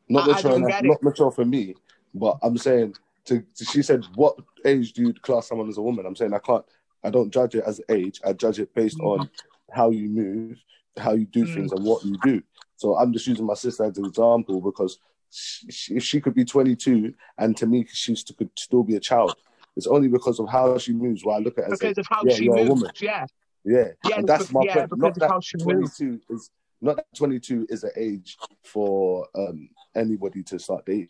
[0.09, 1.75] Not I- mature, not mature for me,
[2.15, 2.95] but I'm saying
[3.27, 6.07] to, to- she said, what age do you class someone as a woman?
[6.07, 6.65] I'm saying I can't,
[7.05, 8.21] I don't judge it as age.
[8.25, 9.07] I judge it based Mm.
[9.21, 9.31] on
[9.71, 10.59] how you move,
[10.97, 11.55] how you do Mm.
[11.55, 12.43] things, and what you do.
[12.77, 14.99] So I'm just using my sister as an example because
[15.31, 19.01] she, she, if she could be 22 and to me she could still be a
[19.01, 19.37] child,
[19.77, 21.25] it's only because of how she moves.
[21.25, 23.27] Where I look at her say, Because of how yeah, she moves, yeah.
[23.65, 24.99] Yeah, Yeah, and that's my yeah, point.
[24.99, 25.97] Not that how she moves.
[25.99, 31.09] 22 is not that 22 is an age for um, anybody to start dating.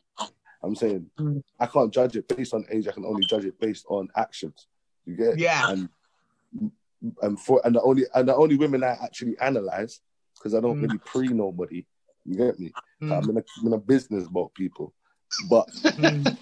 [0.62, 1.42] I'm saying Mm.
[1.60, 2.86] I can't judge it based on age.
[2.88, 4.66] I can only judge it based on actions.
[5.04, 5.38] You get it?
[5.38, 5.70] Yeah.
[5.70, 5.88] And
[7.22, 10.00] and for and the only and the only women I actually analyze
[10.36, 10.82] because I don't Mm.
[10.82, 11.84] really pre nobody.
[12.24, 12.74] You get me?
[13.02, 14.94] Mm, I'm in a I'm in a business about people,
[15.50, 16.36] but the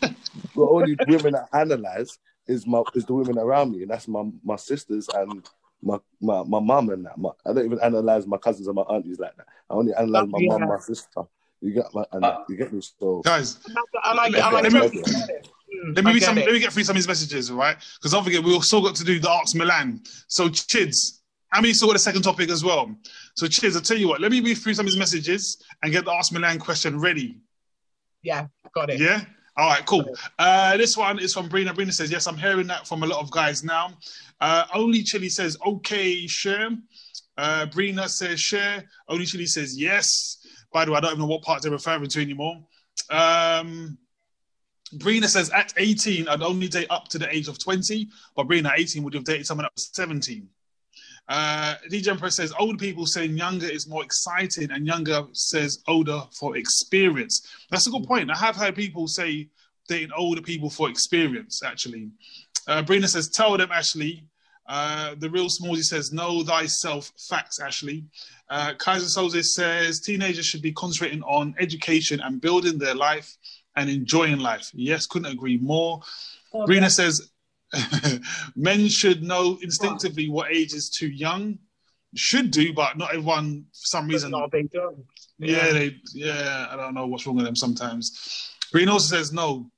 [0.57, 4.57] only women I analyze is my is the women around me, and that's my my
[4.57, 5.47] sisters and
[5.83, 7.19] my my my mum and that.
[7.19, 9.47] My, I don't even analyze my cousins and my aunties like that.
[9.71, 10.67] I only analyze my mum, Yeah.
[10.67, 11.23] my sister.
[11.61, 12.81] You get my and Uh, you get me.
[12.81, 13.59] So Guys,
[14.03, 15.49] I, and I, Let- I let me- totally it.
[15.95, 16.37] Let me read get some.
[16.37, 17.77] Let me get through some of these messages, right?
[17.99, 20.01] Because don't forget, we've still got to do the Arts Milan.
[20.27, 21.21] So, Chids,
[21.53, 22.95] I mean, still got a second topic as well.
[23.35, 24.21] So, Chids, I'll tell you what.
[24.21, 27.41] Let me read through some of these messages and get the Arts Milan question ready.
[28.23, 29.01] Yeah, got it.
[29.01, 29.25] Yeah.
[29.59, 30.05] All right, cool.
[30.39, 31.75] Uh, this one is from Brina.
[31.75, 33.97] Brina says, "Yes, I'm hearing that from a lot of guys now."
[34.41, 36.71] Uh, Only Chili says, "Okay, share."
[37.39, 40.39] Uh, Brina says, "Share." Only Chili says, "Yes."
[40.73, 42.67] By the way, I don't even know what part they're referring to anymore.
[43.09, 43.97] Um,
[44.95, 48.67] Brina says, "At 18, I'd only date up to the age of 20, but Brina,
[48.67, 50.51] at 18, would have dated someone that was 17."
[51.29, 56.23] Uh, DJ Emperor says older people saying younger is more exciting, and younger says older
[56.33, 57.47] for experience.
[57.71, 58.31] That's a good point.
[58.31, 59.49] I have heard people say
[59.89, 61.63] dating older people for experience.
[61.65, 62.11] Actually,
[62.69, 64.25] uh, Brina says tell them Ashley.
[64.69, 67.13] Uh, the real Smallsy says know thyself.
[67.29, 68.05] Facts, Ashley.
[68.49, 73.37] Uh, Kaiser Soze says teenagers should be concentrating on education and building their life
[73.77, 74.71] and enjoying life.
[74.75, 76.01] Yes, couldn't agree more.
[76.53, 77.31] Brina says
[78.57, 81.59] men should know instinctively what age is too young.
[82.15, 84.31] Should do, but not everyone for some reason.
[84.31, 85.05] No, they don't.
[85.39, 88.51] Yeah, they, yeah, I don't know what's wrong with them sometimes.
[88.73, 89.71] Green also says no.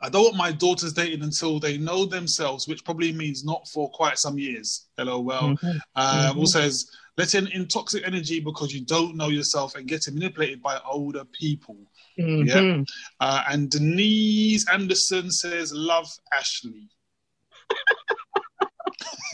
[0.00, 3.90] I don't want my daughters dating until they know themselves, which probably means not for
[3.90, 4.86] quite some years.
[4.98, 5.24] LOL.
[5.24, 5.64] Mhm.
[5.64, 6.36] Um, Mhm.
[6.36, 10.78] Also says letting in toxic energy because you don't know yourself and getting manipulated by
[10.84, 11.76] older people.
[12.18, 12.86] Mhm.
[13.20, 16.88] Uh, and Denise Anderson says love Ashley.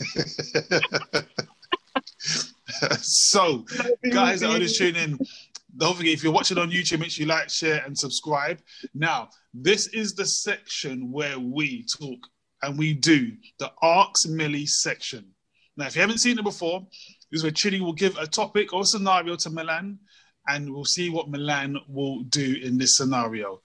[3.01, 3.65] so
[4.11, 5.19] guys that are just tuning in,
[5.77, 8.59] don't forget if you're watching on YouTube, make sure you like, share, and subscribe.
[8.93, 12.19] Now, this is the section where we talk
[12.61, 15.25] and we do the Arcs Millie section.
[15.77, 16.85] Now, if you haven't seen it before,
[17.31, 19.97] this is where Chidi will give a topic or scenario to Milan,
[20.47, 23.61] and we'll see what Milan will do in this scenario.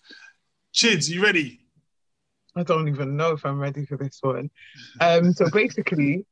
[0.74, 1.60] Chids, you ready?
[2.54, 4.50] I don't even know if I'm ready for this one.
[5.00, 6.24] Um, so basically,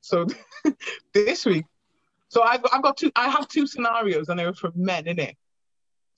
[0.00, 0.26] so
[1.14, 1.64] this week,
[2.28, 3.10] so I've I've got two.
[3.16, 5.34] I have two scenarios, and they were from men, innit?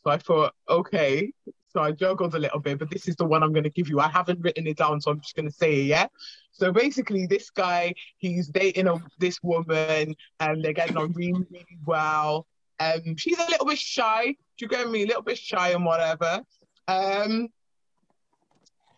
[0.05, 1.33] So I thought, okay.
[1.69, 3.89] So I juggled a little bit, but this is the one I'm going to give
[3.89, 3.99] you.
[3.99, 5.85] I haven't written it down, so I'm just going to say it.
[5.85, 6.07] Yeah.
[6.53, 11.79] So basically, this guy, he's dating a, this woman, and they're getting on really, really
[11.87, 12.47] well.
[12.83, 14.27] Um, she's a little bit shy.
[14.27, 15.03] Do you get me?
[15.03, 16.43] A little bit shy and whatever.
[16.89, 17.49] Um,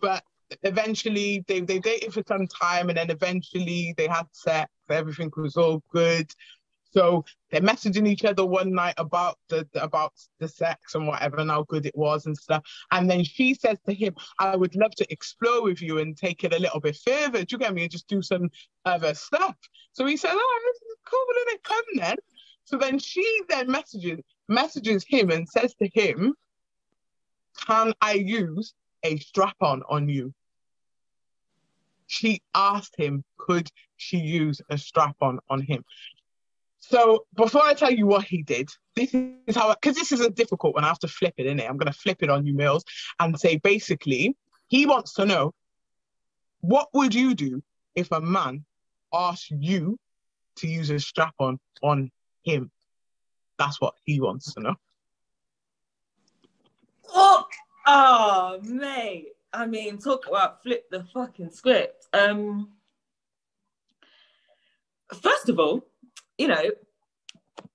[0.01, 0.23] but
[0.63, 4.71] eventually they they dated for some time, and then eventually they had sex.
[4.89, 6.31] Everything was all good.
[6.95, 11.51] So they're messaging each other one night about the about the sex and whatever and
[11.51, 12.63] how good it was and stuff.
[12.93, 16.45] And then she says to him, "I would love to explore with you and take
[16.45, 17.45] it a little bit further.
[17.45, 17.83] Do you get me?
[17.83, 18.49] And just do some
[18.85, 19.57] other stuff."
[19.93, 20.73] So he says, "Oh,
[21.05, 21.27] cool.
[21.37, 22.17] Let it come then."
[22.65, 26.35] So then she then messages messages him and says to him,
[27.67, 30.35] "Can I use a strap on on you?"
[32.07, 35.85] She asked him, "Could she use a strap on on him?"
[36.81, 40.31] So before I tell you what he did, this is how because this is a
[40.31, 40.85] difficult one.
[40.85, 41.69] I have to flip it in it.
[41.69, 42.85] I'm gonna flip it on you, Mills,
[43.21, 44.37] and say basically
[44.69, 45.55] he wants to know
[46.61, 47.63] what would you do
[47.95, 48.65] if a man
[49.13, 49.99] asked you
[50.57, 52.11] to use a strap on on
[52.45, 52.71] him?
[53.59, 54.75] That's what he wants to know.
[57.13, 57.51] Fuck!
[57.87, 59.29] Oh, mate.
[59.53, 62.07] I mean, talk about flip the fucking script.
[62.13, 62.71] Um,
[65.23, 65.87] first of all,
[66.39, 66.71] you know,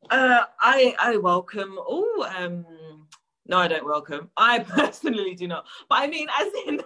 [0.09, 2.23] uh, I I welcome all.
[2.23, 2.65] Um,
[3.45, 4.29] no, I don't welcome.
[4.37, 5.65] I personally do not.
[5.87, 6.81] But I mean, as in,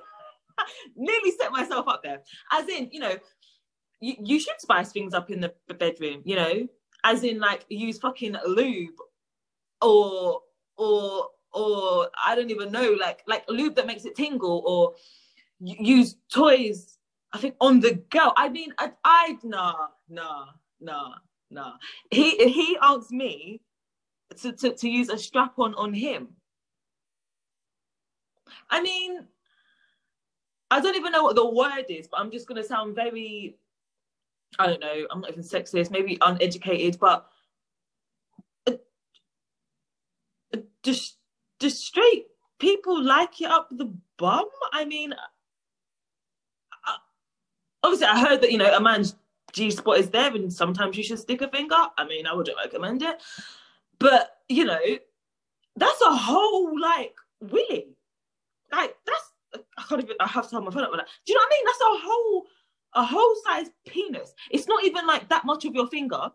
[0.95, 2.21] nearly set myself up there.
[2.51, 3.15] As in, you know,
[3.99, 6.21] you, you should spice things up in the bedroom.
[6.25, 6.67] You know,
[7.03, 8.99] as in like use fucking lube
[9.81, 10.41] or
[10.77, 14.95] or or I don't even know, like like lube that makes it tingle or
[15.59, 16.97] use toys.
[17.31, 18.31] I think on the go.
[18.37, 20.45] I mean, I, I nah nah
[20.79, 21.15] nah
[21.49, 21.73] nah.
[22.11, 23.61] He he asked me
[24.41, 26.29] to, to, to use a strap on on him.
[28.69, 29.25] I mean,
[30.71, 33.57] I don't even know what the word is, but I'm just gonna sound very
[34.59, 37.27] I don't know, I'm not even sexist, maybe uneducated, but
[38.67, 38.73] uh,
[40.53, 41.17] uh, just
[41.59, 42.25] just straight
[42.59, 44.45] people like it up the bum.
[44.71, 45.17] I mean, uh,
[47.83, 49.15] obviously, I heard that you know a man's
[49.53, 51.77] G spot is there, and sometimes you should stick a finger.
[51.97, 53.21] I mean, I wouldn't recommend it,
[53.99, 54.79] but you know,
[55.75, 57.87] that's a whole like willy,
[58.71, 59.33] like that's
[59.77, 60.15] I can't even.
[60.19, 61.07] I have to have my phone up with that.
[61.25, 61.65] Do you know what I mean?
[61.65, 62.45] That's a whole
[62.95, 64.33] a whole size penis.
[64.51, 66.31] It's not even like that much of your finger.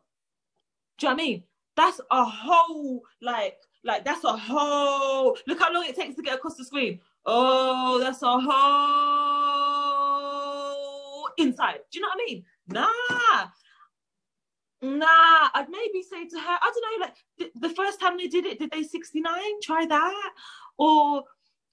[0.98, 1.42] Do you know what I mean?
[1.76, 6.34] That's a whole like like that's a whole look how long it takes to get
[6.34, 7.00] across the screen.
[7.24, 8.38] Oh, that's a
[10.40, 11.80] whole inside.
[11.90, 12.44] Do you know what I mean?
[12.68, 13.48] Nah.
[14.80, 18.28] Nah, I'd maybe say to her, I don't know, like th- the first time they
[18.28, 19.34] did it, did they 69?
[19.60, 20.34] Try that.
[20.78, 21.24] Or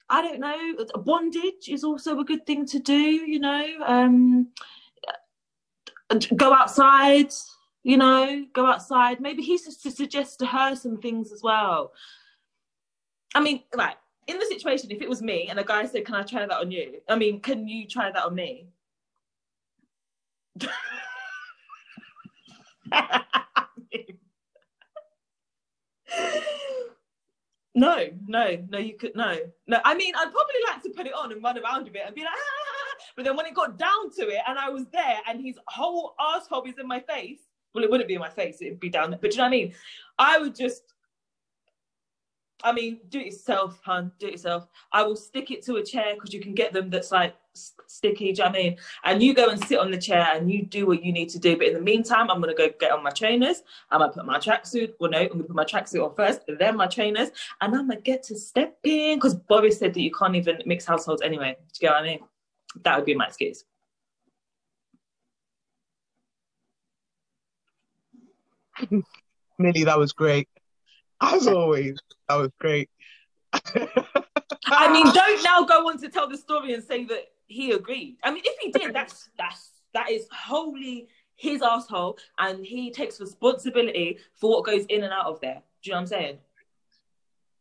[0.10, 3.68] I don't know, bondage is also a good thing to do, you know.
[3.86, 4.48] Um
[6.36, 7.32] go outside,
[7.84, 9.20] you know, go outside.
[9.20, 11.92] Maybe he's just to suggest to her some things as well.
[13.34, 13.98] I mean, like
[14.28, 16.60] in the situation, if it was me and a guy said, "Can I try that
[16.60, 18.68] on you?" I mean, can you try that on me?
[27.76, 29.80] no, no, no, you could no, no.
[29.84, 32.16] I mean, I'd probably like to put it on and run around a bit and
[32.16, 33.04] be like, ah!
[33.16, 36.16] but then when it got down to it and I was there and his whole
[36.20, 37.40] asshole is in my face,
[37.74, 39.20] well, it wouldn't be in my face, it'd be down there.
[39.22, 39.74] But you know what I mean?
[40.18, 40.95] I would just
[42.66, 44.12] I mean, do it yourself, hun.
[44.18, 44.68] Do it yourself.
[44.92, 47.36] I will stick it to a chair because you can get them that's like
[47.86, 48.34] sticky.
[48.34, 48.78] Do you know I mean?
[49.04, 51.40] And you go and sit on the chair and you do what you need to
[51.40, 51.56] do.
[51.56, 53.62] But in the meantime, I'm gonna go get on my trainers.
[53.92, 54.94] I'm gonna put my tracksuit.
[55.00, 57.30] Well, no, I'm gonna put my tracksuit on first, then my trainers,
[57.62, 61.22] and I'm gonna get to stepping because Boris said that you can't even mix households
[61.22, 61.56] anyway.
[61.60, 62.20] Do you get what I mean?
[62.84, 63.64] That would be my excuse.
[69.60, 70.50] Millie, that was great.
[71.34, 71.98] As always,
[72.30, 72.90] that was great.
[74.68, 78.18] I mean, don't now go on to tell the story and say that he agreed.
[78.24, 83.20] I mean, if he did, that's that's that is wholly his asshole, and he takes
[83.20, 85.62] responsibility for what goes in and out of there.
[85.84, 86.38] Do you know what I'm saying?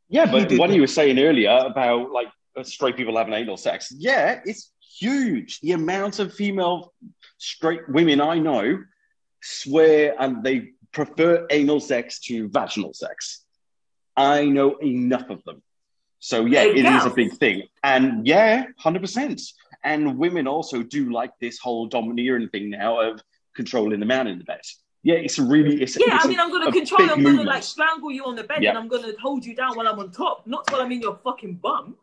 [0.08, 3.92] Yeah, but what you were saying earlier about like uh, straight people having anal sex,
[3.96, 5.60] yeah, it's huge.
[5.60, 6.92] The amount of female
[7.38, 8.82] straight women I know
[9.42, 13.43] swear and they prefer anal sex to vaginal sex.
[14.16, 15.62] I know enough of them.
[16.18, 17.64] So yeah, it is a big thing.
[17.82, 19.42] And yeah, hundred percent.
[19.82, 23.20] And women also do like this whole domineering thing now of
[23.54, 24.62] controlling the man in the bed.
[25.02, 27.10] Yeah, it's really it's Yeah, it's I mean, I'm gonna control.
[27.10, 28.70] I'm gonna like strangle you on the bed, Yeah.
[28.70, 31.18] and I'm gonna hold you down while I'm on top, not while I'm in your
[31.22, 31.96] fucking bum.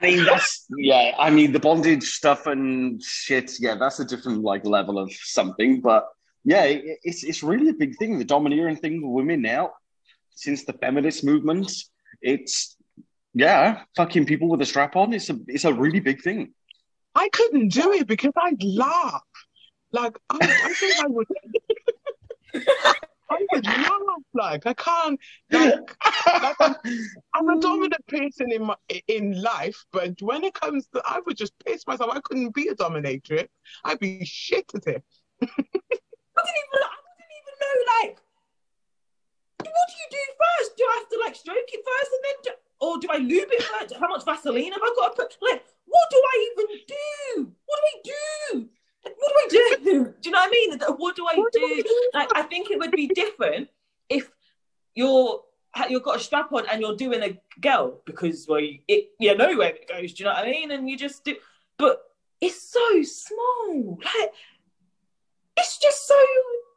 [0.00, 1.12] I mean, that's yeah.
[1.18, 3.60] I mean, the bondage stuff and shit.
[3.60, 5.82] Yeah, that's a different like level of something.
[5.82, 6.08] But
[6.44, 8.18] yeah, it, it's it's really a big thing.
[8.18, 9.72] The domineering thing with women now,
[10.34, 11.72] since the feminist movement,
[12.20, 12.76] it's
[13.34, 15.12] yeah, fucking people with a strap on.
[15.12, 16.52] It's a it's a really big thing.
[17.14, 19.22] I couldn't do it because I'd laugh.
[19.92, 21.26] Like I, I think I would.
[23.30, 23.90] I would laugh.
[24.34, 25.20] Like I can't.
[25.50, 26.74] Like, like I'm,
[27.34, 28.76] I'm a dominant person in my
[29.08, 32.10] in life, but when it comes to, I would just piss myself.
[32.12, 33.48] I couldn't be a dominatrix.
[33.84, 35.04] I'd be shit at it.
[35.42, 36.82] I didn't even.
[36.82, 37.74] I wouldn't even know.
[38.00, 38.18] Like,
[39.74, 40.76] what do you do first?
[40.76, 42.50] Do I have to like stroke it first, and then, do,
[42.80, 43.96] or do I lube it first?
[43.98, 45.36] How much Vaseline have I got to put?
[45.42, 47.52] Like, what do I even do?
[47.66, 48.68] What do I do?
[49.04, 50.14] Like, What do I do?
[50.20, 50.78] Do you know what I mean?
[50.96, 51.84] What do I do?
[52.14, 53.68] Like, I think it would be different
[54.08, 54.30] if
[54.94, 55.42] you're
[55.90, 59.36] you've got a strap on and you're doing a girl because well, you, it, you
[59.36, 60.12] know where it goes.
[60.12, 60.70] Do you know what I mean?
[60.70, 61.36] And you just do,
[61.78, 62.00] but
[62.40, 63.98] it's so small.
[64.02, 64.32] Like,
[65.56, 66.14] it's just so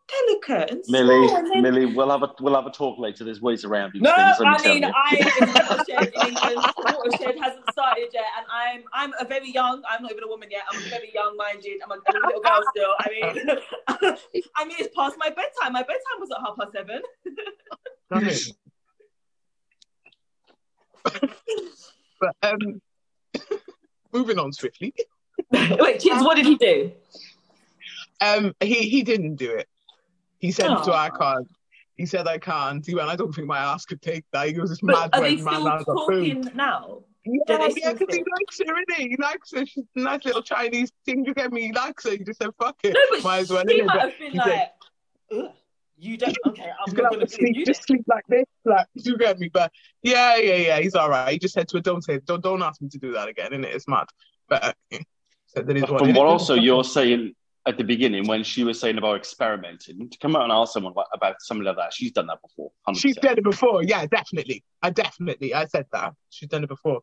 [0.07, 1.03] delicate and small.
[1.03, 3.23] Millie, and then- Millie, we'll have a we'll have a talk later.
[3.23, 4.39] There's ways around these no, things.
[4.39, 4.89] let I mean, you.
[4.89, 6.73] I it's watershed in England.
[6.77, 9.83] Watershed hasn't started yet, and I'm I'm a very young.
[9.89, 10.63] I'm not even a woman yet.
[10.71, 11.79] I'm very young-minded.
[11.83, 12.93] I'm a, I'm a little girl still.
[12.99, 14.17] I mean,
[14.55, 15.73] I mean, it's past my bedtime.
[15.73, 17.01] My bedtime was at half past seven.
[18.09, 18.41] Right.
[22.19, 22.81] but um,
[24.13, 24.93] moving on swiftly.
[25.51, 26.91] Wait, kids, what did he do?
[28.19, 29.67] Um, he he didn't do it.
[30.39, 30.81] He said, Aw.
[30.83, 31.47] "So I can't."
[31.95, 34.59] He said, "I can't." He went, "I don't think my ass could take that." He
[34.59, 36.43] was just But mad are they still has a food.
[36.43, 36.99] talking now?
[37.25, 39.09] Yeah, Do they yeah, still because he likes her, innit?
[39.09, 39.65] He likes her.
[39.65, 41.25] She's a nice little Chinese thing.
[41.25, 41.63] You get me?
[41.63, 42.11] He likes her.
[42.11, 43.85] He just said, "Fuck it." No, but Might as well, she innit?
[43.87, 44.71] might have been he said- like,
[45.45, 45.51] Ugh,
[45.97, 48.85] "You don't." Okay, I'm gonna going have to to sleep, just sleep like this, like
[48.93, 49.49] you get me.
[49.51, 49.71] But
[50.03, 51.33] yeah, yeah, yeah, he's all right.
[51.33, 53.51] He just said to her, "Don't say, don't, don't ask me to do that again."
[53.51, 53.73] innit?
[53.75, 54.05] it's mad.
[54.47, 54.97] But uh,
[55.47, 55.99] said that is what.
[55.99, 57.33] From it also you're saying
[57.67, 60.93] at the beginning when she was saying about experimenting, to come out and ask someone
[60.93, 62.71] about, about something like that, she's done that before.
[62.87, 62.97] 100%.
[62.97, 63.83] She's done it before.
[63.83, 64.63] Yeah, definitely.
[64.81, 65.53] I definitely.
[65.53, 66.13] I said that.
[66.29, 67.01] She's done it before.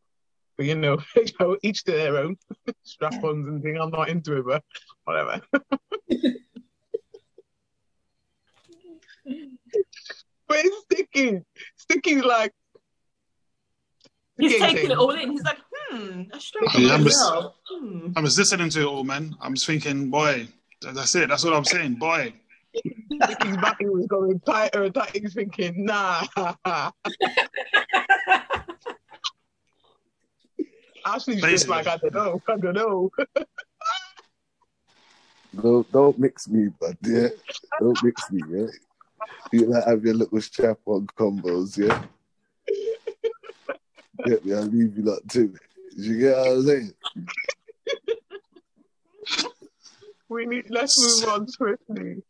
[0.57, 2.37] But you know, you know, each to their own.
[2.83, 3.79] Strap-ons and thing.
[3.79, 4.65] I'm not into it, but
[5.05, 5.43] whatever.
[5.53, 5.71] but
[10.51, 11.43] it's sticky.
[11.77, 12.53] Sticky's like.
[14.39, 15.31] He's taking it all in.
[15.31, 15.59] He's like,
[15.91, 17.33] "Hmm, a strap I'm just-
[17.71, 19.37] Hmm." I'm just listening to it all, man.
[19.41, 20.49] I'm just thinking, boy,
[20.83, 21.29] that's it.
[21.29, 22.33] That's what I'm saying, boy.
[22.77, 25.21] Sticky's body was going tighter and tighter.
[25.21, 26.25] He's thinking, nah.
[31.07, 32.43] Ashley's just like, I don't know.
[32.49, 33.11] I don't know.
[35.61, 36.97] Don't don't mix me, bud.
[37.03, 37.29] Yeah,
[37.79, 38.43] don't mix me.
[38.51, 38.67] Yeah,
[39.53, 41.77] you like have your little strap on combos.
[41.79, 42.03] Yeah,
[44.25, 44.55] get me.
[44.55, 45.55] I'll leave you lot too.
[45.55, 45.61] it.
[45.97, 46.95] You get what I'm saying?
[50.29, 52.23] We need, let's move on swiftly.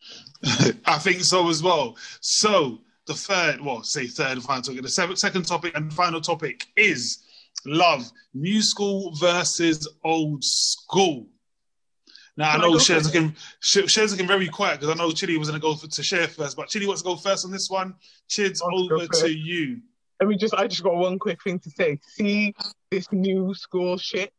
[0.84, 1.96] I think so as well.
[2.20, 4.82] So the third, well, say third and final topic.
[4.82, 7.24] The seventh, second topic and final topic is
[7.64, 11.26] love, new school versus old school.
[12.36, 14.98] Now I Can I know go Cher's looking, Cher- Cher's looking very quiet because I
[14.98, 17.16] know Chili was going to go for, to share first, but Chili wants to go
[17.16, 17.94] first on this one.
[18.28, 19.80] Chids, I want to go over to you.
[20.20, 21.98] Let me just, I just got one quick thing to say.
[22.02, 22.54] See
[22.90, 24.32] this new school shit?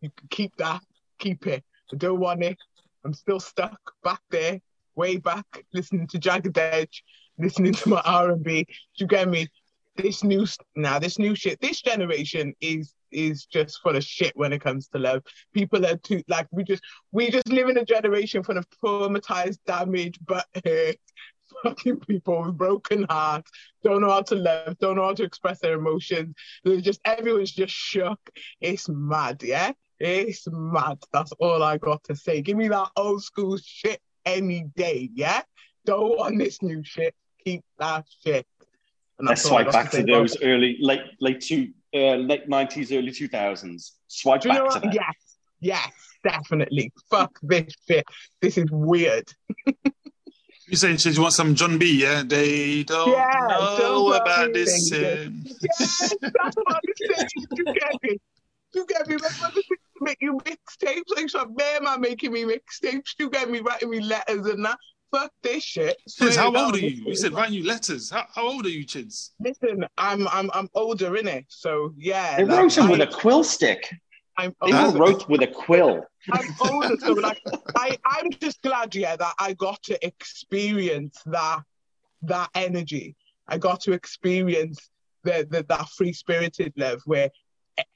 [0.00, 0.82] You can keep that,
[1.18, 1.64] keep it.
[1.92, 2.58] I don't want it.
[3.04, 4.60] I'm still stuck back there,
[4.94, 7.02] way back, listening to Jagged Edge,
[7.38, 8.66] listening to my R&B.
[8.96, 9.48] You get me?
[9.96, 10.46] This new,
[10.76, 14.88] now this new shit, this generation is is just full of shit when it comes
[14.88, 15.22] to love.
[15.52, 19.58] People are too like we just we just live in a generation full of traumatized,
[19.66, 20.46] damaged, but
[21.62, 23.50] fucking people with broken hearts
[23.82, 26.34] don't know how to love, don't know how to express their emotions.
[26.64, 28.18] They're just everyone's just shook.
[28.60, 29.72] It's mad, yeah?
[29.98, 30.98] It's mad.
[31.12, 32.42] That's all I got to say.
[32.42, 35.42] Give me that old school shit any day, yeah?
[35.84, 37.14] Don't want this new shit.
[37.44, 38.46] Keep that shit.
[39.18, 43.10] And Let's swipe back say to those early, late, late two, uh, late nineties, early
[43.10, 43.94] two thousands.
[44.06, 44.94] Swipe Do you know back to that.
[44.94, 45.14] Yes,
[45.60, 45.92] yes,
[46.22, 46.92] definitely.
[47.10, 48.04] Fuck this shit.
[48.40, 49.28] This is weird.
[50.68, 52.02] You saying Chids, you want some Jon B?
[52.02, 55.42] Yeah, they don't Yeah, know don't about this they sin.
[55.62, 57.28] Yes, that's what I'm saying.
[57.56, 58.18] You get me.
[58.74, 59.14] You get me.
[59.14, 59.62] Remember
[60.02, 61.16] make you mixtapes.
[61.16, 63.14] Like, so bear man making me mixtapes.
[63.18, 64.78] You get me writing me letters and that.
[65.10, 65.96] Fuck this shit.
[66.06, 67.02] Chids, how old are you?
[67.06, 68.10] You said writing you letters.
[68.10, 69.30] How, how old are you, Chids?
[69.40, 72.36] Listen, I'm I'm I'm older in it, so yeah.
[72.36, 73.90] They like, wrote him with a quill stick.
[74.38, 76.04] I'm They wrote with a quill.
[76.32, 77.40] I'm older, so like
[77.76, 81.60] I, I'm just glad, yeah, that I got to experience that
[82.22, 83.16] that energy.
[83.46, 84.90] I got to experience
[85.24, 87.30] the, the that free spirited love where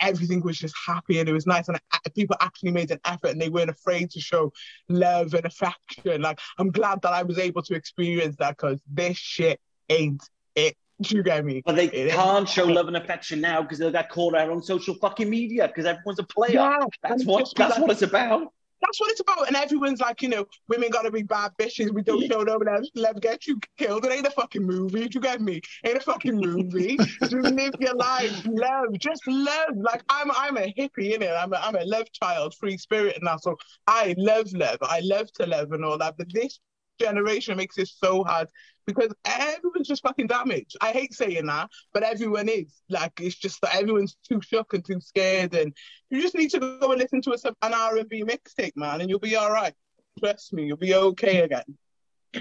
[0.01, 3.29] everything was just happy and it was nice and a- people actually made an effort
[3.29, 4.53] and they weren't afraid to show
[4.89, 6.23] love and affection.
[6.23, 10.23] Like I'm glad that I was able to experience that because this shit ain't
[10.55, 10.77] it.
[11.11, 11.63] You get me?
[11.65, 14.63] But they It can't show love and affection now because they got called out on
[14.63, 16.55] social fucking media because everyone's a player.
[16.55, 18.53] Yeah, That's what that's what it's about.
[18.83, 19.47] That's what it's about.
[19.47, 21.95] And everyone's like, you know, women gotta be bad bitches.
[21.95, 22.83] We don't show no love.
[22.97, 24.05] Love get you killed.
[24.05, 25.07] It ain't a fucking movie.
[25.07, 25.61] Do you get me?
[25.85, 26.97] Ain't a fucking movie.
[27.21, 28.45] just live your life.
[28.45, 28.99] Love.
[28.99, 29.77] Just love.
[29.77, 31.41] Like I'm I'm a hippie, innit?
[31.41, 33.43] I'm a I'm a love child, free spirit and that.
[33.43, 34.79] So I love love.
[34.83, 36.17] I love to love and all that.
[36.19, 36.59] But this
[37.01, 38.49] generation makes it so hard
[38.87, 40.77] because everyone's just fucking damaged.
[40.81, 42.81] I hate saying that, but everyone is.
[42.89, 45.75] Like it's just that everyone's too shook and too scared and
[46.11, 49.19] you just need to go and listen to a, an R&B mixtape, man, and you'll
[49.19, 49.75] be all right.
[50.19, 51.65] Trust me, you'll be okay again.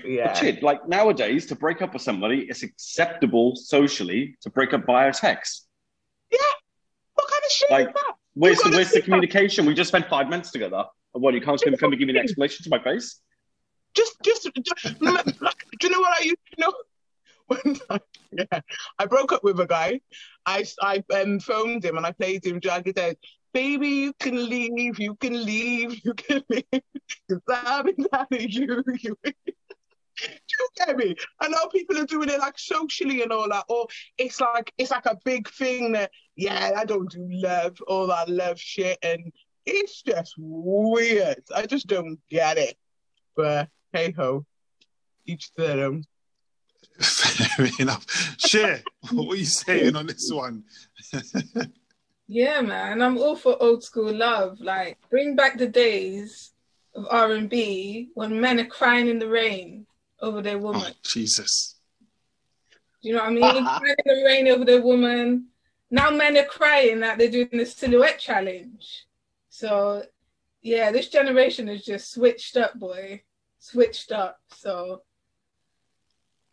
[0.06, 0.34] Yeah.
[0.34, 5.12] shit, like nowadays, to break up with somebody, it's acceptable socially to break up via
[5.12, 5.68] text.
[6.32, 6.38] Yeah.
[7.16, 8.14] What kind of shit Like- is that?
[8.34, 9.66] Where's the where's the think that- communication?
[9.66, 10.86] We just spent five minutes together.
[11.14, 13.20] And What you can't come, come and give me an explanation to my face?
[13.94, 14.50] Just, just,
[15.02, 15.26] like,
[15.80, 16.74] do you know what I used to know?
[18.34, 18.62] Yeah,
[18.98, 20.00] I broke up with a guy.
[20.46, 23.18] I, I um, phoned him and I played him Jagged Edge.
[23.54, 26.64] Baby, you can leave, you can leave, you can leave.
[27.28, 29.18] Because been down to you, you.
[30.22, 31.16] You get me?
[31.40, 33.88] I know people are doing it like socially and all that, or
[34.20, 38.30] it's like it's like a big thing that yeah, I don't do love, all that
[38.30, 39.32] love shit, and
[39.66, 41.44] it's just weird.
[41.56, 42.78] I just don't get it.
[43.36, 44.46] But hey ho,
[45.26, 46.04] each to their own.
[47.00, 48.06] Fair enough.
[48.40, 48.84] Share.
[49.12, 50.64] what are you saying on this one?
[52.34, 54.62] Yeah, man, I'm all for old school love.
[54.62, 56.54] Like, bring back the days
[56.96, 59.86] of R and B when men are crying in the rain
[60.22, 60.82] over their oh, woman.
[60.86, 61.76] Oh, Jesus.
[63.02, 63.66] Do you know what I mean?
[63.66, 65.48] crying in the rain over their woman.
[65.90, 69.08] Now men are crying that they're doing the silhouette challenge.
[69.50, 70.04] So,
[70.62, 73.24] yeah, this generation is just switched up, boy,
[73.62, 74.40] switched up.
[74.50, 75.04] So,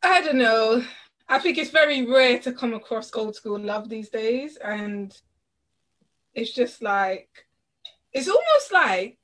[0.02, 0.84] I don't know.
[1.28, 5.12] I think it's very rare to come across old school love these days, and
[6.34, 7.28] it's just like
[8.12, 9.18] it's almost like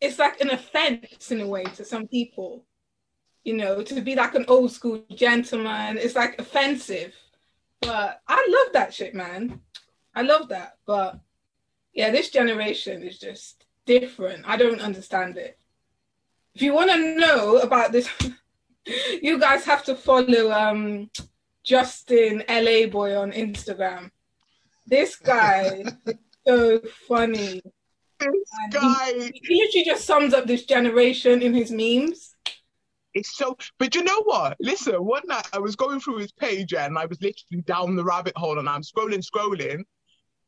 [0.00, 2.64] it's like an offense in a way to some people
[3.44, 7.14] you know to be like an old school gentleman it's like offensive
[7.80, 9.60] but i love that shit man
[10.14, 11.18] i love that but
[11.92, 15.58] yeah this generation is just different i don't understand it
[16.58, 18.08] if you want to know about this
[19.22, 21.08] you guys have to follow um
[21.62, 24.10] Justin LaBoy on instagram
[24.84, 27.62] this guy is so funny
[28.18, 32.34] This And guy he literally just sums up this generation in his memes.
[33.14, 33.56] It's so.
[33.78, 34.56] But you know what?
[34.58, 38.04] Listen, one night I was going through his page and I was literally down the
[38.04, 39.84] rabbit hole and I'm scrolling, scrolling.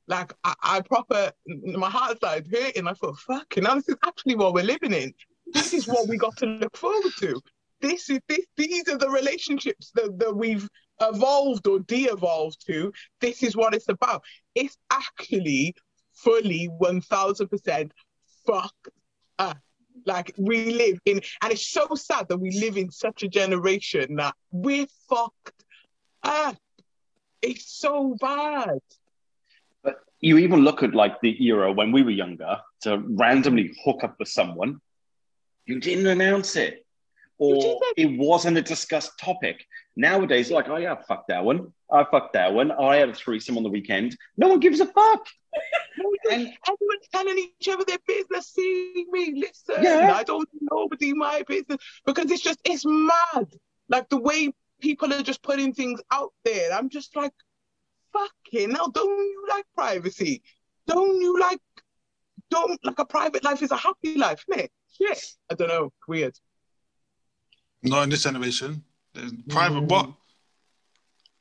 [0.09, 2.89] Like I, I proper, my heart started hurting.
[2.89, 5.15] I thought, fucking, hell, this is actually what we're living in.
[5.53, 7.41] This is what we got to look forward to.
[7.81, 8.45] This is this.
[8.57, 10.69] These are the relationships that, that we've
[11.01, 12.93] evolved or de-evolved to.
[13.21, 14.23] This is what it's about.
[14.55, 15.75] It's actually
[16.13, 17.93] fully one thousand percent
[18.47, 18.89] fucked
[19.39, 19.59] up.
[20.07, 24.17] Like we live in, and it's so sad that we live in such a generation
[24.17, 25.65] that we're fucked
[26.23, 26.57] up.
[27.43, 28.81] It's so bad.
[29.83, 34.05] But you even look at like the era when we were younger to randomly hook
[34.05, 34.81] up with someone,
[35.67, 36.87] you didn't announce it.
[37.39, 39.65] Or it wasn't a discussed topic.
[39.97, 41.73] Nowadays, like, oh yeah, fuck that one.
[41.91, 42.71] I fucked that one.
[42.71, 44.17] I had a threesome on the weekend.
[44.37, 45.27] No one gives a fuck.
[46.31, 48.49] And Everyone's telling each other their business.
[48.49, 49.83] See me, listen.
[49.83, 50.13] Yeah.
[50.15, 53.49] I don't know nobody my business because it's just it's mad.
[53.89, 56.73] Like the way people are just putting things out there.
[56.73, 57.33] I'm just like,
[58.13, 60.43] fucking now, Don't you like privacy?
[60.87, 61.61] Don't you like?
[62.51, 64.73] Don't like a private life is a happy life, isn't it?
[64.97, 65.25] Shit.
[65.51, 65.93] I don't know.
[66.09, 66.35] Weird.
[67.83, 68.85] Not in this generation.
[69.49, 69.89] Private Mm.
[69.89, 70.13] what?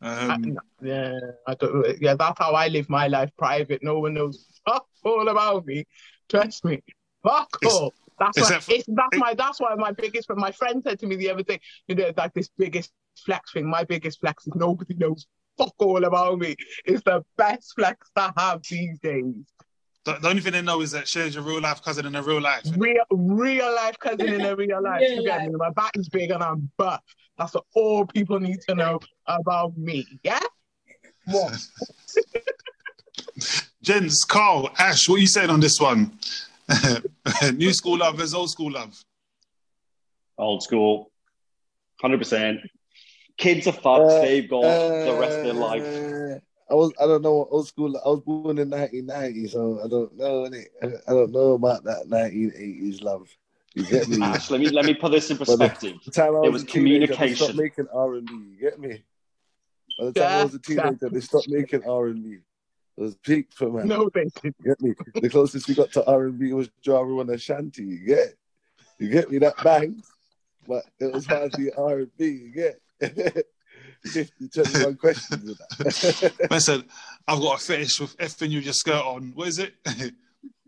[0.01, 1.99] I- Um, yeah, I don't.
[2.01, 3.31] Yeah, that's how I live my life.
[3.37, 3.83] Private.
[3.83, 5.85] No one knows fuck all about me.
[6.29, 6.81] Trust me.
[7.23, 7.93] Fuck all.
[8.17, 8.59] That's why.
[8.59, 9.33] for- it's, that's my.
[9.33, 10.27] That's why my biggest.
[10.29, 12.91] But my friend said to me the other day, you know, like this biggest
[13.25, 13.69] flex thing.
[13.69, 15.27] My biggest flex is nobody knows
[15.57, 16.55] fuck all about me.
[16.85, 19.35] It's the best flex to have these days.
[20.05, 22.23] The, the only thing they know is that Cher's your real life cousin in a
[22.23, 22.63] real life.
[22.77, 25.01] Real, real life cousin in a real life.
[25.01, 25.49] Real You get me?
[25.55, 27.01] My back is big and I'm buff.
[27.37, 30.05] That's what all people need to know about me.
[30.23, 30.39] Yeah?
[31.25, 31.57] What?
[33.81, 36.17] Jens, Carl, Ash, what are you saying on this one?
[37.55, 38.95] New school love versus old school love.
[40.37, 41.11] Old school,
[42.01, 42.59] hundred percent.
[43.37, 44.11] Kids are fucked.
[44.11, 46.41] Uh, They've got the rest of their life.
[46.69, 47.97] I was I don't know what old school.
[48.05, 50.43] I was born in 1990, so I don't know.
[50.43, 50.65] innit?
[50.83, 53.27] I I don't know about that 1980s love.
[53.75, 54.21] You get me?
[54.23, 55.95] Ash, let me let me put this in perspective.
[56.05, 57.35] the time I It was, was a they communication.
[57.35, 58.33] stopped making R and B.
[58.33, 59.03] You get me?
[59.97, 62.37] By the time I was a teenager, they stopped making R and B.
[62.97, 63.87] It was peak for man.
[63.87, 64.55] No, they didn't.
[64.59, 64.93] You get me?
[65.21, 67.83] The closest we got to R and B was Ja Rule and Ashanti.
[67.83, 68.35] You get?
[68.99, 69.37] You get me?
[69.39, 70.03] That bang,
[70.67, 72.25] but it was hardly R and B.
[72.25, 73.45] You get?
[74.03, 76.47] 50, 21 questions with that.
[76.51, 76.83] I said,
[77.27, 79.31] I've got a fetish with effing you with your skirt on.
[79.35, 79.73] What is it?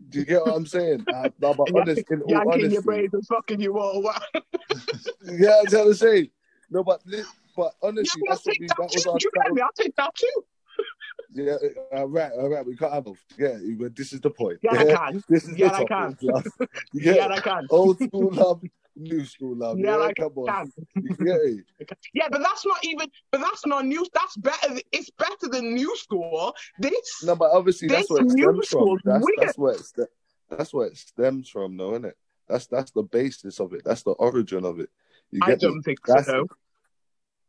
[0.08, 1.06] Do you get what I'm saying?
[1.12, 4.02] Uh, no, but honest, in all Yanking honesty, your braids and fucking you all.
[4.02, 4.20] Wow.
[5.24, 6.30] yeah, I'm trying to say.
[6.70, 7.02] No, but
[7.56, 9.60] but honestly, I'll that's what we, that that was our, You that get me?
[9.60, 10.44] was, I'll take that too.
[11.34, 11.56] yeah,
[11.92, 13.18] all right, all right, we can't have both.
[13.38, 14.58] Yeah, but this is the point.
[14.62, 15.22] Yeah, I can.
[15.28, 16.16] This is Yeah, the I topic, can.
[16.22, 16.46] love.
[16.92, 17.66] You Yeah, I can.
[17.70, 18.62] old school love,
[18.96, 19.78] new school love.
[19.78, 20.46] Yeah, Yeah, I come on.
[20.46, 20.72] can.
[21.02, 21.16] You
[21.78, 21.98] get?
[22.14, 23.08] Yeah, but that's not even.
[23.30, 24.06] But that's not new.
[24.14, 24.80] That's better.
[24.92, 26.54] It's better than new school.
[26.78, 27.22] This.
[27.24, 28.98] No, but obviously that's where it stems from.
[29.04, 30.10] That's that's where it ste-
[30.50, 32.16] that's where it stems from, though, isn't it?
[32.48, 33.82] That's that's the basis of it.
[33.84, 34.90] That's the origin of it.
[35.30, 35.68] You I get me?
[35.68, 36.46] don't think That's- so.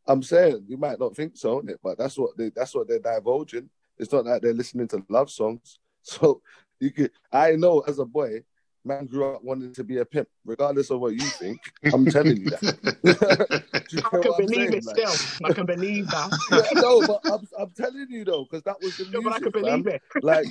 [0.06, 1.76] I'm saying you might not think so, innit?
[1.82, 3.70] but that's what they that's what they're divulging.
[3.98, 5.78] It's not like they're listening to love songs.
[6.06, 6.42] So
[6.80, 8.42] you could I know as a boy,
[8.84, 11.58] man grew up wanting to be a pimp, regardless of what you think.
[11.92, 13.64] I'm telling you that.
[13.92, 14.72] You I know can what I'm believe saying?
[14.74, 15.46] it Like- still.
[15.48, 16.30] I can believe that.
[16.74, 19.24] Yeah, no, but I'm, I'm telling you though, because that was the No, music.
[19.24, 19.82] but I can fam.
[19.82, 20.02] believe it.
[20.22, 20.46] Like,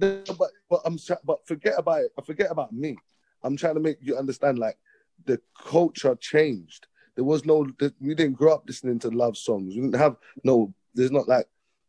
[0.00, 2.12] no, but but I'm but forget about it.
[2.24, 2.96] Forget about me.
[3.42, 4.58] I'm trying to make you understand.
[4.58, 4.78] Like,
[5.26, 6.86] the culture changed.
[7.14, 7.66] There was no.
[8.00, 9.74] We didn't grow up listening to love songs.
[9.74, 10.72] We didn't have no.
[10.94, 11.46] There's not like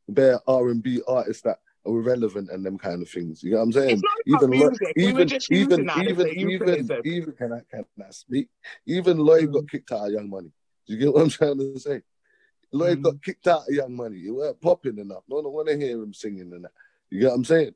[0.08, 3.44] bare R and B artists that are relevant and them kind of things.
[3.44, 3.90] You know what I'm saying?
[3.92, 4.94] It's not about Lo- music.
[4.96, 8.50] We were just using even a even even can I can I speak?
[8.86, 9.54] Even Lloyd Mm.
[9.54, 10.52] got kicked out of Young Money.
[10.88, 12.02] Do you get what I'm trying to say?
[12.72, 13.04] Lloyd Mm.
[13.04, 14.18] got kicked out of Young Money.
[14.20, 15.24] It weren't popping enough.
[15.28, 16.72] No one want to hear him singing and that.
[17.10, 17.76] You get what I'm saying?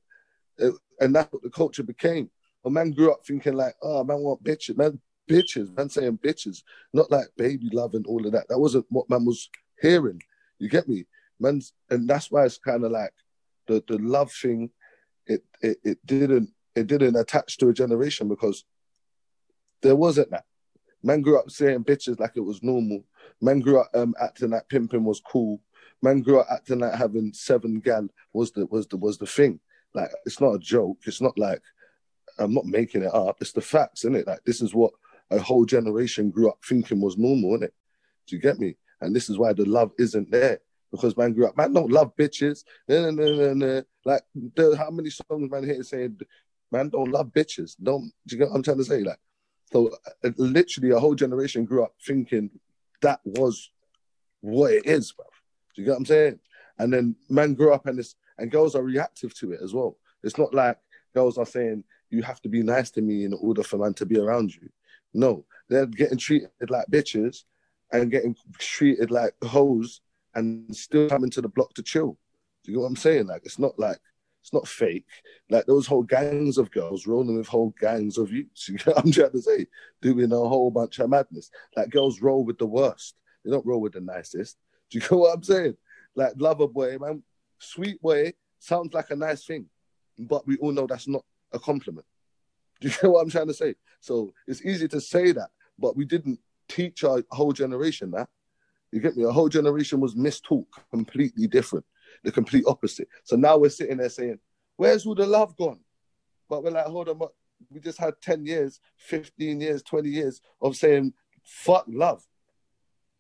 [0.62, 2.30] Uh, And that's what the culture became.
[2.66, 5.00] A man grew up thinking like, oh man want bitches, man
[5.30, 6.62] bitches, man saying bitches,
[6.94, 8.48] not like baby love and all of that.
[8.50, 9.50] That wasn't what man was
[9.82, 10.22] hearing.
[10.60, 11.06] You get me?
[11.40, 13.12] Man's and that's why it's kind of like
[13.68, 14.70] the the love thing.
[15.26, 18.66] It, it it didn't it didn't attach to a generation because
[19.82, 20.46] there wasn't that.
[21.04, 23.04] Man grew up saying bitches like it was normal.
[23.42, 25.62] Man grew up um, acting like pimping was cool.
[26.02, 29.60] Man grew up acting like having seven gal was the was the was the thing.
[29.94, 30.98] Like it's not a joke.
[31.06, 31.62] It's not like
[32.40, 33.38] I'm not making it up.
[33.42, 34.28] It's the facts, isn't it?
[34.28, 34.94] Like this is what
[35.30, 37.74] a whole generation grew up thinking was normal, isn't it?
[38.28, 38.78] Do you get me?
[39.02, 40.60] And this is why the love isn't there
[40.94, 41.58] because man grew up.
[41.58, 42.64] Man don't love bitches.
[42.88, 43.82] Nah, nah, nah.
[44.06, 46.20] Like the, how many songs man here saying,
[46.72, 47.76] man don't love bitches.
[47.82, 48.12] Don't.
[48.28, 49.02] Do you get what I'm trying to say?
[49.02, 49.20] Like
[49.72, 49.90] so,
[50.24, 52.52] uh, literally a whole generation grew up thinking
[53.02, 53.72] that was
[54.42, 55.26] what it is, bro.
[55.76, 56.40] Do you get what I'm saying?
[56.78, 59.98] And then man grew up and this and girls are reactive to it as well.
[60.24, 60.78] It's not like
[61.16, 64.06] girls are saying you have to be nice to me in order for man to
[64.06, 64.70] be around you.
[65.16, 67.46] No, they're getting treated like bitches
[67.92, 70.02] and getting treated like hoes
[70.36, 72.18] and still coming to the block to chill.
[72.64, 73.28] Do you know what I'm saying?
[73.28, 74.00] Like it's not like
[74.42, 75.06] it's not fake.
[75.50, 78.70] Like those whole gangs of girls rolling with whole gangs of youths.
[78.70, 79.68] You know what I'm trying to say?
[80.02, 81.50] Doing a whole bunch of madness.
[81.76, 83.16] Like girls roll with the worst.
[83.44, 84.58] They don't roll with the nicest.
[84.90, 85.78] Do you know what I'm saying?
[86.16, 87.24] Like lover boy, man,
[87.60, 89.66] sweet boy sounds like a nice thing,
[90.20, 92.06] but we all know that's not a compliment.
[92.82, 93.76] Do you know what I'm trying to say?
[94.00, 98.30] So it's easy to say that, but we didn't teach our whole generation that.
[98.94, 99.24] You get me?
[99.24, 101.84] A whole generation was mistaught completely different,
[102.24, 103.08] the complete opposite.
[103.24, 104.38] So now we're sitting there saying,
[104.78, 105.80] Where's all the love gone?
[106.48, 107.20] But we're like, hold on,
[107.72, 111.14] we just had 10 years, 15 years, 20 years of saying
[111.44, 112.24] fuck love.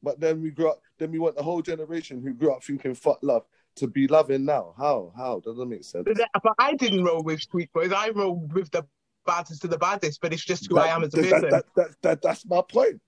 [0.03, 2.93] But then we grew up, then we want the whole generation who grew up thinking
[2.93, 3.45] fuck love
[3.77, 4.75] to be loving now.
[4.77, 5.11] How?
[5.17, 5.39] How?
[5.39, 6.05] Doesn't make sense.
[6.05, 7.91] But, I didn't roll with sweet boys.
[7.91, 8.85] I rolled with the
[9.25, 11.49] baddest to the baddest, but it's just who I am as a That- person.
[11.49, 13.01] that- that- that- that's my point.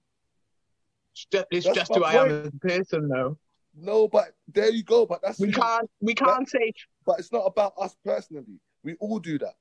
[1.16, 3.38] It's just, it's that's just my who I am as a person, though.
[3.74, 5.06] No, but there you go.
[5.06, 6.74] But that's We can't we can't say
[7.06, 8.60] But it's not about us personally.
[8.84, 9.56] We all do that.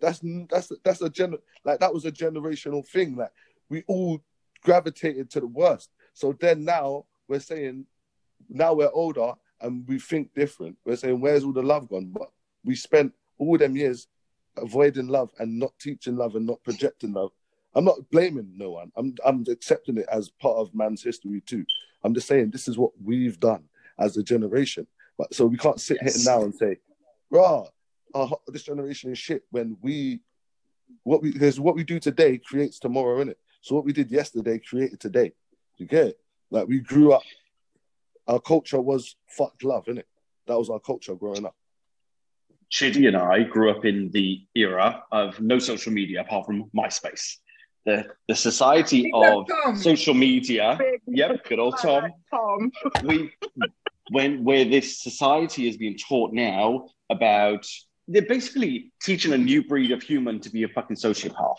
[0.00, 3.16] That's that's that's a gener like that was a generational thing.
[3.16, 3.32] Like
[3.68, 4.22] we all
[4.62, 5.90] gravitated to the worst.
[6.14, 7.86] So then now we're saying,
[8.48, 10.76] now we're older and we think different.
[10.84, 12.10] We're saying, where's all the love gone?
[12.12, 12.30] But
[12.64, 14.06] we spent all them years
[14.56, 17.32] avoiding love and not teaching love and not projecting love.
[17.74, 18.92] I'm not blaming no one.
[18.96, 21.64] I'm I'm accepting it as part of man's history too.
[22.04, 23.64] I'm just saying this is what we've done
[23.98, 24.86] as a generation.
[25.18, 26.24] But so we can't sit Yes.
[26.24, 26.78] here now and say,
[27.30, 27.64] "Rah,
[28.14, 30.20] our, this generation is shit." When we,
[31.04, 33.38] what we because what we do today creates tomorrow, in it.
[33.62, 35.32] So what we did yesterday created today.
[35.78, 36.18] You get it?
[36.50, 37.22] Like we grew up.
[38.26, 40.04] Our culture was fuck love, innit?
[40.46, 41.56] That was our culture growing up.
[42.70, 47.36] Chidi and I grew up in the era of no social media apart from MySpace.
[47.84, 49.76] The the society Big of Tom.
[49.76, 50.78] social media.
[51.06, 52.12] Yep, good old Tom.
[52.30, 52.70] Tom.
[53.04, 53.32] we
[54.10, 57.66] when where this society is being taught now about
[58.08, 61.56] they're basically teaching a new breed of human to be a fucking sociopath.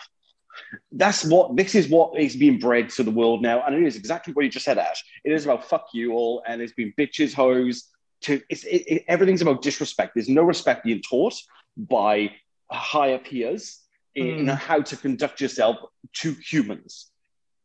[0.91, 3.95] That's what this is what is being bred to the world now, and it is
[3.95, 5.03] exactly what you just said, Ash.
[5.24, 7.89] It is about fuck you all, and it's been bitches, hoes.
[8.21, 10.13] To it's it, it, everything's about disrespect.
[10.15, 11.34] There's no respect being taught
[11.76, 12.32] by
[12.71, 13.82] higher peers
[14.16, 14.55] in Mm.
[14.57, 15.78] how to conduct yourself
[16.22, 17.11] to humans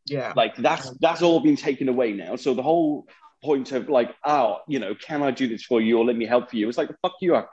[0.06, 0.32] Yeah.
[0.36, 3.06] like that's that's all been taken away now so the whole
[3.44, 6.26] point of like oh you know can i do this for you or let me
[6.26, 7.50] help for you it's like fuck you up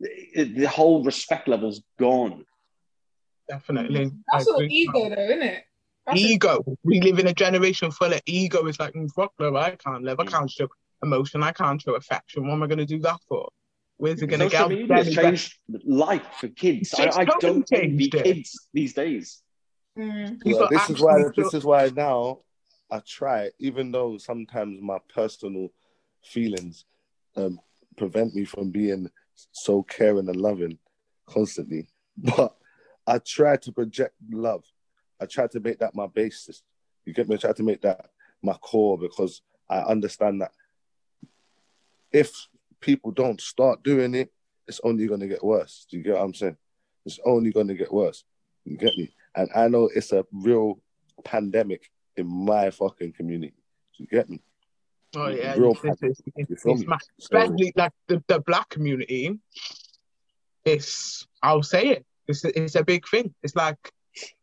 [0.00, 2.44] the the whole respect level's gone
[3.48, 4.10] Definitely.
[4.32, 5.64] That's all ego, though, isn't it?
[6.06, 6.64] That's a- ego.
[6.84, 8.64] We live in a generation full of ego.
[8.66, 10.20] It's like, mm, fuck love, I can't love.
[10.20, 10.30] I Mm.
[10.30, 10.68] can't show
[11.02, 11.42] emotion.
[11.42, 12.46] I can't show affection.
[12.46, 13.50] What am I going to do that for?
[14.02, 14.74] Where's it going to social go?
[14.74, 18.24] media has changed life for kids i, I don't envy changed it.
[18.24, 19.42] kids these days
[19.98, 20.38] Mm.
[20.44, 22.38] Well, this is why actually this is why now
[22.90, 25.68] I try, even though sometimes my personal
[26.24, 26.84] feelings
[27.36, 27.60] um,
[27.96, 30.78] prevent me from being so caring and loving
[31.26, 31.88] constantly.
[32.36, 32.54] But
[33.06, 34.64] I try to project love.
[35.18, 36.62] I try to make that my basis.
[37.06, 37.36] You get me?
[37.36, 38.10] I try to make that
[38.42, 40.52] my core because I understand that
[42.12, 42.30] if
[42.82, 44.30] people don't start doing it,
[44.68, 45.86] it's only going to get worse.
[45.90, 46.56] Do you get what I'm saying?
[47.06, 48.24] It's only going to get worse.
[48.64, 49.14] You get me?
[49.34, 50.78] And I know it's a real
[51.24, 53.54] pandemic in my fucking community.
[53.96, 54.40] Do you get me?
[55.14, 56.84] Oh yeah, Real it's, it's, it's,
[57.18, 59.38] especially like the, the black community.
[60.64, 62.06] It's I'll say it.
[62.28, 63.34] It's it's a big thing.
[63.42, 63.76] It's like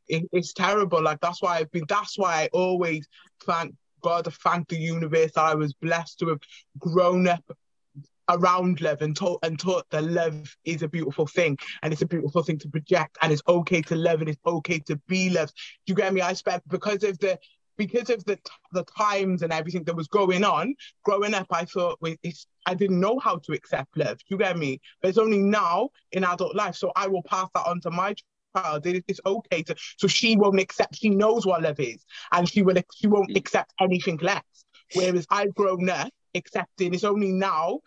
[0.08, 1.02] it, it's terrible.
[1.02, 1.86] Like that's why I've been.
[1.88, 3.08] That's why I always
[3.46, 5.32] thank God, thank the universe.
[5.34, 6.42] that I was blessed to have
[6.78, 7.44] grown up
[8.30, 12.08] around love and taught and taught that love is a beautiful thing and it's a
[12.08, 15.54] beautiful thing to project and it's okay to love and it's okay to be loved.
[15.86, 16.22] Do you get me?
[16.22, 17.40] I spent because of the
[17.78, 18.38] because of the
[18.74, 20.76] the times and everything that was going on.
[21.04, 24.18] Growing up, I thought it's I didn't know how to accept love.
[24.20, 24.80] Do you get me?
[25.02, 28.16] But it's only now in adult life, so I will pass that on to my
[28.56, 28.86] child.
[28.86, 30.96] It- It's okay to so she won't accept.
[30.98, 34.44] She knows what love is, and she will she won't accept anything less.
[34.94, 36.94] Whereas I've grown up accepting.
[36.94, 37.80] It's only now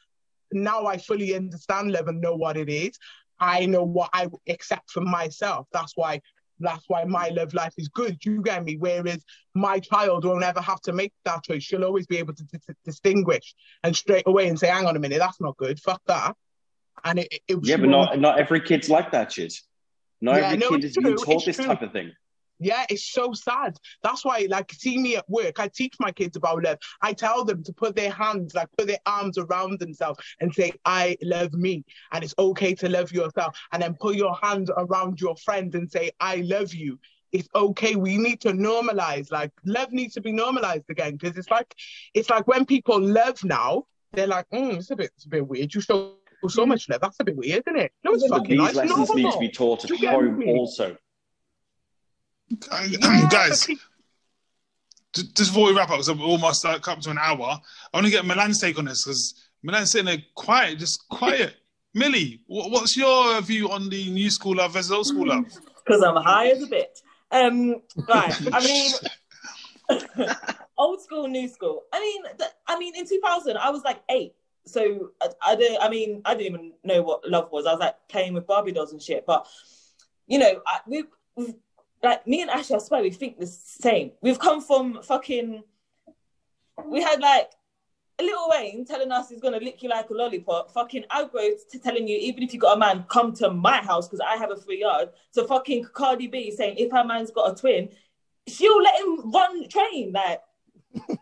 [0.55, 2.99] now I fully understand love and know what it is.
[3.39, 5.67] I know what I accept for myself.
[5.73, 6.21] That's why
[6.61, 8.25] that's why my love life is good.
[8.25, 8.77] You get me?
[8.77, 9.25] Whereas
[9.55, 11.65] my child won't ever have to make that choice.
[11.65, 15.01] She'll always be able to, d- distinguish and straight away and say, hang on a
[15.01, 15.81] minute, that's not good.
[15.81, 16.37] Fuck that.
[17.05, 19.55] And it, it, yeah but not not every kid's like that shit
[20.21, 21.67] not Yeah, every no, kid is being taught it's this true.
[21.67, 22.13] type of thing
[22.63, 23.77] Yeah, it's so sad.
[24.03, 25.59] That's why, like, see me at work.
[25.59, 26.79] I teach my kids about love.
[27.01, 30.73] I tell them to put their hands, like, put their arms around themselves and say,
[30.85, 33.59] "I love me," and it's okay to love yourself.
[33.73, 36.99] And then put your hands around your friend and say, "I love you."
[37.33, 37.97] It's okay.
[37.97, 39.33] We need to normalize.
[39.33, 41.75] Like, love needs to be normalized again because it's like,
[42.15, 45.47] it's like when people love now, they're like, mm, "It's a bit, it's a bit
[45.47, 46.17] weird." You show
[46.49, 47.01] so much love.
[47.01, 47.93] That's a bit weird, isn't it?
[48.05, 48.75] No, it's but fucking these nice.
[48.75, 49.15] lessons normal.
[49.17, 50.53] need to be taught at home me?
[50.53, 50.97] also
[52.89, 53.69] Yeah, Guys,
[55.15, 57.61] just before we wrap up, because we're almost uh, come to an hour,
[57.93, 61.55] I want to get Milan's take on this because Milan's sitting there quiet, just quiet.
[61.95, 65.45] Millie, wh- what's your view on the new school love versus old school love?
[65.85, 66.99] because I'm high as a bit.
[67.31, 67.77] Um,
[68.09, 68.35] right.
[68.53, 68.93] I mean,
[70.79, 71.83] old school, new school.
[71.93, 74.35] I mean, th- I mean, in 2000, I was like eight,
[74.65, 75.83] so I, I don't.
[75.83, 77.67] I mean, I didn't even know what love was.
[77.67, 79.27] I was like playing with Barbie dolls and shit.
[79.27, 79.47] But
[80.27, 81.05] you know, I, we,
[82.03, 82.77] like me and Ashley.
[82.77, 84.13] I swear we think the same.
[84.21, 85.63] We've come from fucking.
[86.85, 87.51] We had like.
[88.19, 90.71] A Lil Wayne telling us he's gonna lick you like a lollipop.
[90.71, 94.07] Fucking aggro to telling you even if you got a man, come to my house
[94.07, 95.09] because I have a free yard.
[95.31, 97.89] So fucking Cardi B saying if her man's got a twin,
[98.47, 100.13] she'll let him run train.
[100.13, 100.43] Like,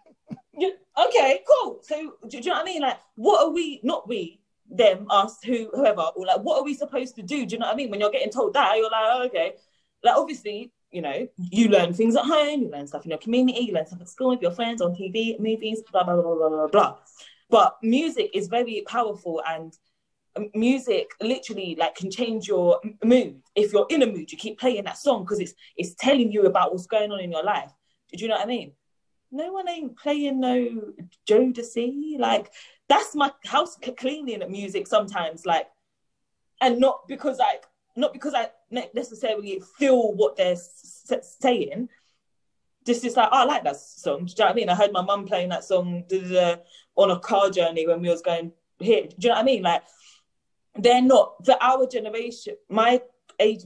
[0.59, 0.75] you,
[1.07, 1.81] okay, cool.
[1.83, 2.83] So do, do you know what I mean?
[2.83, 3.81] Like, what are we?
[3.83, 6.03] Not we, them, us, who, whoever.
[6.17, 7.47] Or like, what are we supposed to do?
[7.47, 7.91] Do you know what I mean?
[7.91, 9.55] When you're getting told that, you're like, oh, okay.
[10.03, 11.45] Like, obviously, you know, mm-hmm.
[11.51, 14.09] you learn things at home, you learn stuff in your community, you learn stuff at
[14.09, 16.97] school with your friends on TV, movies, blah blah blah blah blah blah.
[17.49, 19.77] But music is very powerful and
[20.37, 23.41] um, music literally like can change your mood.
[23.55, 26.47] If you're in a mood, you keep playing that song because it's it's telling you
[26.47, 27.71] about what's going on in your life.
[28.13, 28.73] Do you know what I mean?
[29.33, 30.93] No one ain't playing no
[31.29, 32.19] Jodeci.
[32.19, 32.53] Like
[32.89, 35.47] that's my house cleaning music sometimes.
[35.47, 35.69] Like,
[36.61, 37.65] and not because like
[37.97, 41.89] not because I necessarily feel what they're s- saying.
[42.87, 44.25] Just is like, oh, I like that song.
[44.25, 44.69] Do you know what I mean?
[44.71, 46.05] I heard my mum playing that song
[46.97, 49.03] on a car journey when we was going here.
[49.03, 49.63] Do you know what I mean?
[49.63, 49.83] Like,
[50.77, 53.03] they're not for our generation, my
[53.39, 53.65] age.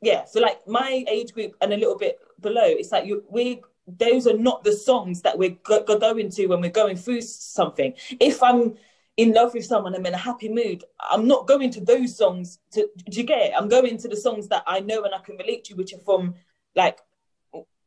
[0.00, 3.62] Yeah, so like my age group and a little bit below, it's like you we
[3.86, 7.20] those are not the songs that we're go- go- going to when we're going through
[7.20, 7.94] something.
[8.20, 8.76] If I'm
[9.16, 10.84] in love with someone, I'm in a happy mood.
[10.98, 12.58] I'm not going to those songs.
[12.72, 13.52] To do you get it?
[13.56, 15.98] I'm going to the songs that I know and I can relate to, which are
[15.98, 16.34] from
[16.74, 16.98] like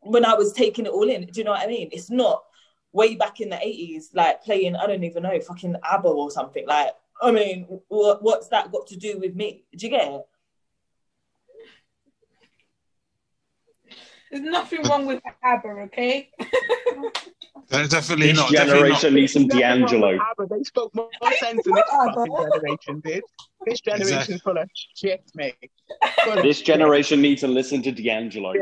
[0.01, 1.25] when I was taking it all in.
[1.25, 1.89] Do you know what I mean?
[1.91, 2.43] It's not
[2.91, 6.65] way back in the 80s, like playing, I don't even know, fucking ABBA or something.
[6.65, 9.65] Like, I mean, what, what's that got to do with me?
[9.75, 10.21] Do you get it?
[14.31, 16.29] There's nothing wrong with ABBA, okay?
[17.71, 18.51] Uh, Definitely This not.
[18.51, 19.19] Definitely generation not.
[19.19, 20.19] needs some Nothing wrong D'Angelo.
[20.19, 20.55] ABBA.
[20.55, 21.09] They spoke more
[21.39, 23.23] sense than this fucking generation did.
[23.65, 24.37] This generation's Exactly.
[24.39, 25.55] full of shit, mate.
[26.23, 26.65] Full of This shit.
[26.67, 28.53] generation needs to listen to D'Angelo.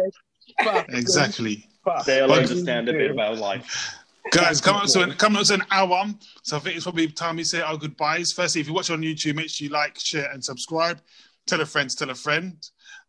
[0.63, 1.67] Fuck, Exactly.
[1.83, 2.05] fuck.
[2.05, 3.93] They'll But- understand a bit about life.
[4.31, 6.05] Guys, come up to an, come up to an hour.
[6.43, 8.31] So I think it's probably time we say our goodbyes.
[8.31, 11.01] Firstly, if you watch on YouTube, make sure you like, share, and subscribe.
[11.45, 12.53] Tell a friend, tell a friend.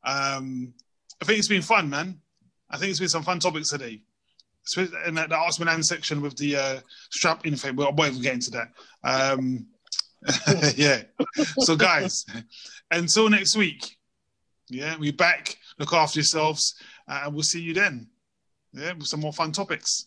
[0.03, 0.75] Um,
[1.23, 2.21] I think it's been fun, man.
[2.75, 4.03] I think it's been some fun topics today.
[4.67, 7.77] Especially In the, the Ask Me Nan section with the uh, strap in thing.
[7.77, 8.69] Well, I won't even get into that.
[9.05, 9.67] Um,
[10.77, 11.03] yeah.
[11.59, 12.27] So, guys,
[12.91, 13.97] until next week,
[14.69, 15.57] yeah, we're back.
[15.79, 16.75] Look after yourselves,
[17.07, 18.09] uh, and we'll see you then.
[18.73, 20.07] Yeah, with some more fun topics.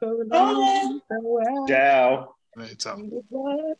[0.00, 2.34] So farewell, Ciao.
[2.56, 2.96] Later.
[2.96, 3.74] goodbye.